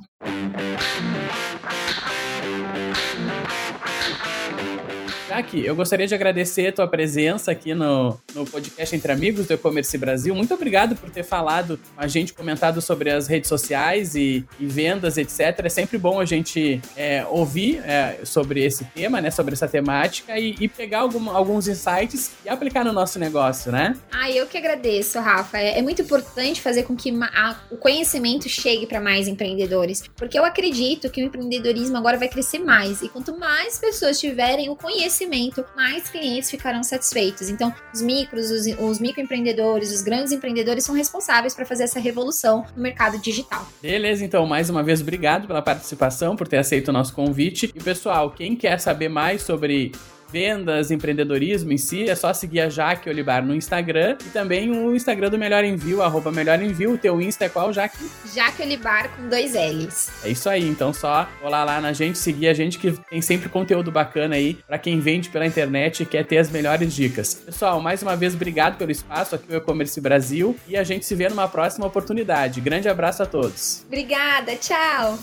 Jaque, 5.35 5.67
eu 5.67 5.75
gostaria 5.75 6.07
de 6.07 6.15
agradecer 6.15 6.69
a 6.69 6.73
tua 6.73 6.87
presença 6.87 7.51
aqui 7.51 7.75
no, 7.75 8.17
no 8.37 8.47
podcast 8.47 8.95
Entre 8.95 9.11
Amigos 9.11 9.49
do 9.49 9.55
E-Commerce 9.55 9.99
Brasil. 9.99 10.33
Muito 10.33 10.55
obrigado 10.55 10.95
por 10.95 11.11
ter 11.11 11.25
falado 11.25 11.77
a 11.97 12.07
gente, 12.07 12.33
comentado 12.33 12.81
sobre 12.81 13.11
as 13.11 13.27
redes 13.27 13.49
sociais 13.49 14.15
e, 14.15 14.45
e 14.61 14.67
vendas, 14.67 15.19
etc. 15.19 15.59
É 15.65 15.69
sempre 15.69 15.99
bom 15.99 16.21
a 16.21 16.25
gente 16.25 16.81
é, 16.97 17.27
ouvir 17.29 17.83
é, 17.85 18.21
sobre 18.23 18.65
esse 18.65 18.85
tema, 18.85 19.21
né? 19.21 19.29
Sobre 19.33 19.55
essa 19.55 19.67
temática 19.67 20.39
e, 20.39 20.55
e 20.61 20.69
pegar 20.69 21.01
algum, 21.01 21.29
alguns 21.29 21.67
insights 21.67 22.31
e 22.45 22.49
aplicar 22.49 22.85
no 22.85 22.93
nosso 22.93 23.19
negócio, 23.19 23.73
né? 23.73 23.97
Ah, 24.13 24.31
eu 24.31 24.47
que 24.47 24.57
agradeço, 24.57 25.19
Rafa. 25.19 25.59
É, 25.59 25.81
é 25.81 25.83
muito 25.83 26.01
importante 26.01 26.61
fazer 26.61 26.85
com 26.85 26.95
que 26.95 27.11
a, 27.11 27.57
o 27.73 27.77
conhecimento 27.77 28.49
chegue 28.49 28.87
para 28.87 29.01
mais 29.01 29.27
empreendedores, 29.27 30.05
porque 30.15 30.39
eu 30.39 30.45
acredito 30.45 31.11
que 31.11 31.21
o 31.21 31.27
empreendedorismo 31.27 31.97
agora 31.97 32.17
vai 32.17 32.29
crescer 32.29 32.61
mais 32.61 33.03
e 33.03 33.09
quanto 33.09 33.37
mais 33.37 33.79
pessoas 33.81 34.21
tiverem 34.21 34.71
o 34.71 34.77
conhecimento 34.77 35.24
conhecimento, 35.25 35.65
mais 35.75 36.09
clientes 36.09 36.51
ficarão 36.51 36.83
satisfeitos. 36.83 37.49
Então, 37.49 37.75
os 37.93 38.03
micros, 38.03 38.51
os, 38.51 38.67
os 38.79 39.01
microempreendedores, 39.01 39.93
os 39.93 40.03
grandes 40.03 40.33
empreendedores 40.33 40.85
são 40.85 40.95
responsáveis 40.95 41.55
para 41.55 41.65
fazer 41.65 41.85
essa 41.85 41.99
revolução 41.99 42.65
no 42.77 42.83
mercado 42.83 43.19
digital. 43.19 43.67
Beleza, 43.81 44.25
então, 44.25 44.47
mais 44.47 44.71
uma 44.71 44.83
vez, 44.83 45.01
obrigado 45.01 45.47
pela 45.47 45.63
participação, 45.63 46.37
por 46.37 46.47
ter 46.47 46.59
aceito 46.59 46.89
o 46.89 46.93
nosso 46.93 47.15
convite. 47.15 47.73
E, 47.75 47.83
pessoal, 47.83 48.31
quem 48.31 48.55
quer 48.55 48.79
saber 48.79 49.09
mais 49.09 49.43
sobre 49.43 49.93
vendas, 50.35 50.91
empreendedorismo 50.91 51.71
em 51.71 51.79
si, 51.79 52.11
é 52.11 52.15
só 52.17 52.35
seguir 52.35 52.59
a 52.59 52.69
Jaque 52.69 53.09
Olibar 53.09 53.41
no 53.41 53.55
Instagram 53.55 54.17
e 54.27 54.31
também 54.31 54.69
o 54.69 54.93
Instagram 54.93 55.31
do 55.31 55.39
Melhor 55.39 55.63
Envio, 55.63 56.03
arroba 56.03 56.33
Melhor 56.33 56.61
Envio. 56.61 56.95
O 56.95 56.99
teu 56.99 57.23
Insta 57.23 57.45
é 57.45 57.49
qual, 57.49 57.73
Jaque? 57.73 58.11
Jaque 58.35 58.63
Olibar 58.63 59.15
com 59.15 59.29
dois 59.29 59.53
L's. 59.55 60.11
É 60.25 60.31
isso 60.31 60.51
aí, 60.51 60.69
então 60.69 60.93
só 60.93 61.29
colar 61.41 61.63
lá 61.63 61.81
na 61.81 61.93
gente, 61.93 62.19
seguir 62.19 62.49
a 62.49 62.53
gente 62.53 62.81
que 62.81 62.91
tem 63.09 63.23
sempre 63.23 63.49
conteúdo 63.49 63.93
bacana 63.93 64.35
aí 64.35 64.55
para 64.67 64.77
quem 64.77 64.99
vende 64.99 65.29
pela 65.29 65.47
internet 65.47 66.03
e 66.03 66.07
quer 66.07 66.27
ter 66.27 66.39
as 66.39 66.51
melhores 66.51 66.93
dicas. 66.93 67.35
Pessoal, 67.35 67.81
mais 67.81 68.03
uma 68.03 68.17
vez, 68.17 68.35
obrigado 68.35 68.77
pelo 68.77 68.91
espaço 68.91 69.37
aqui 69.37 69.49
no 69.49 69.57
E-Commerce 69.57 70.01
Brasil 70.01 70.57
e 70.67 70.77
a 70.77 70.83
gente 70.83 71.07
se 71.07 71.15
vê 71.15 71.29
numa 71.29 71.47
próxima 71.47 71.87
oportunidade. 71.87 72.61
Grande 72.61 72.89
abraço 72.89 73.23
a 73.23 73.27
todos. 73.27 73.85
Obrigada, 73.87 74.57
tchau! 74.57 75.17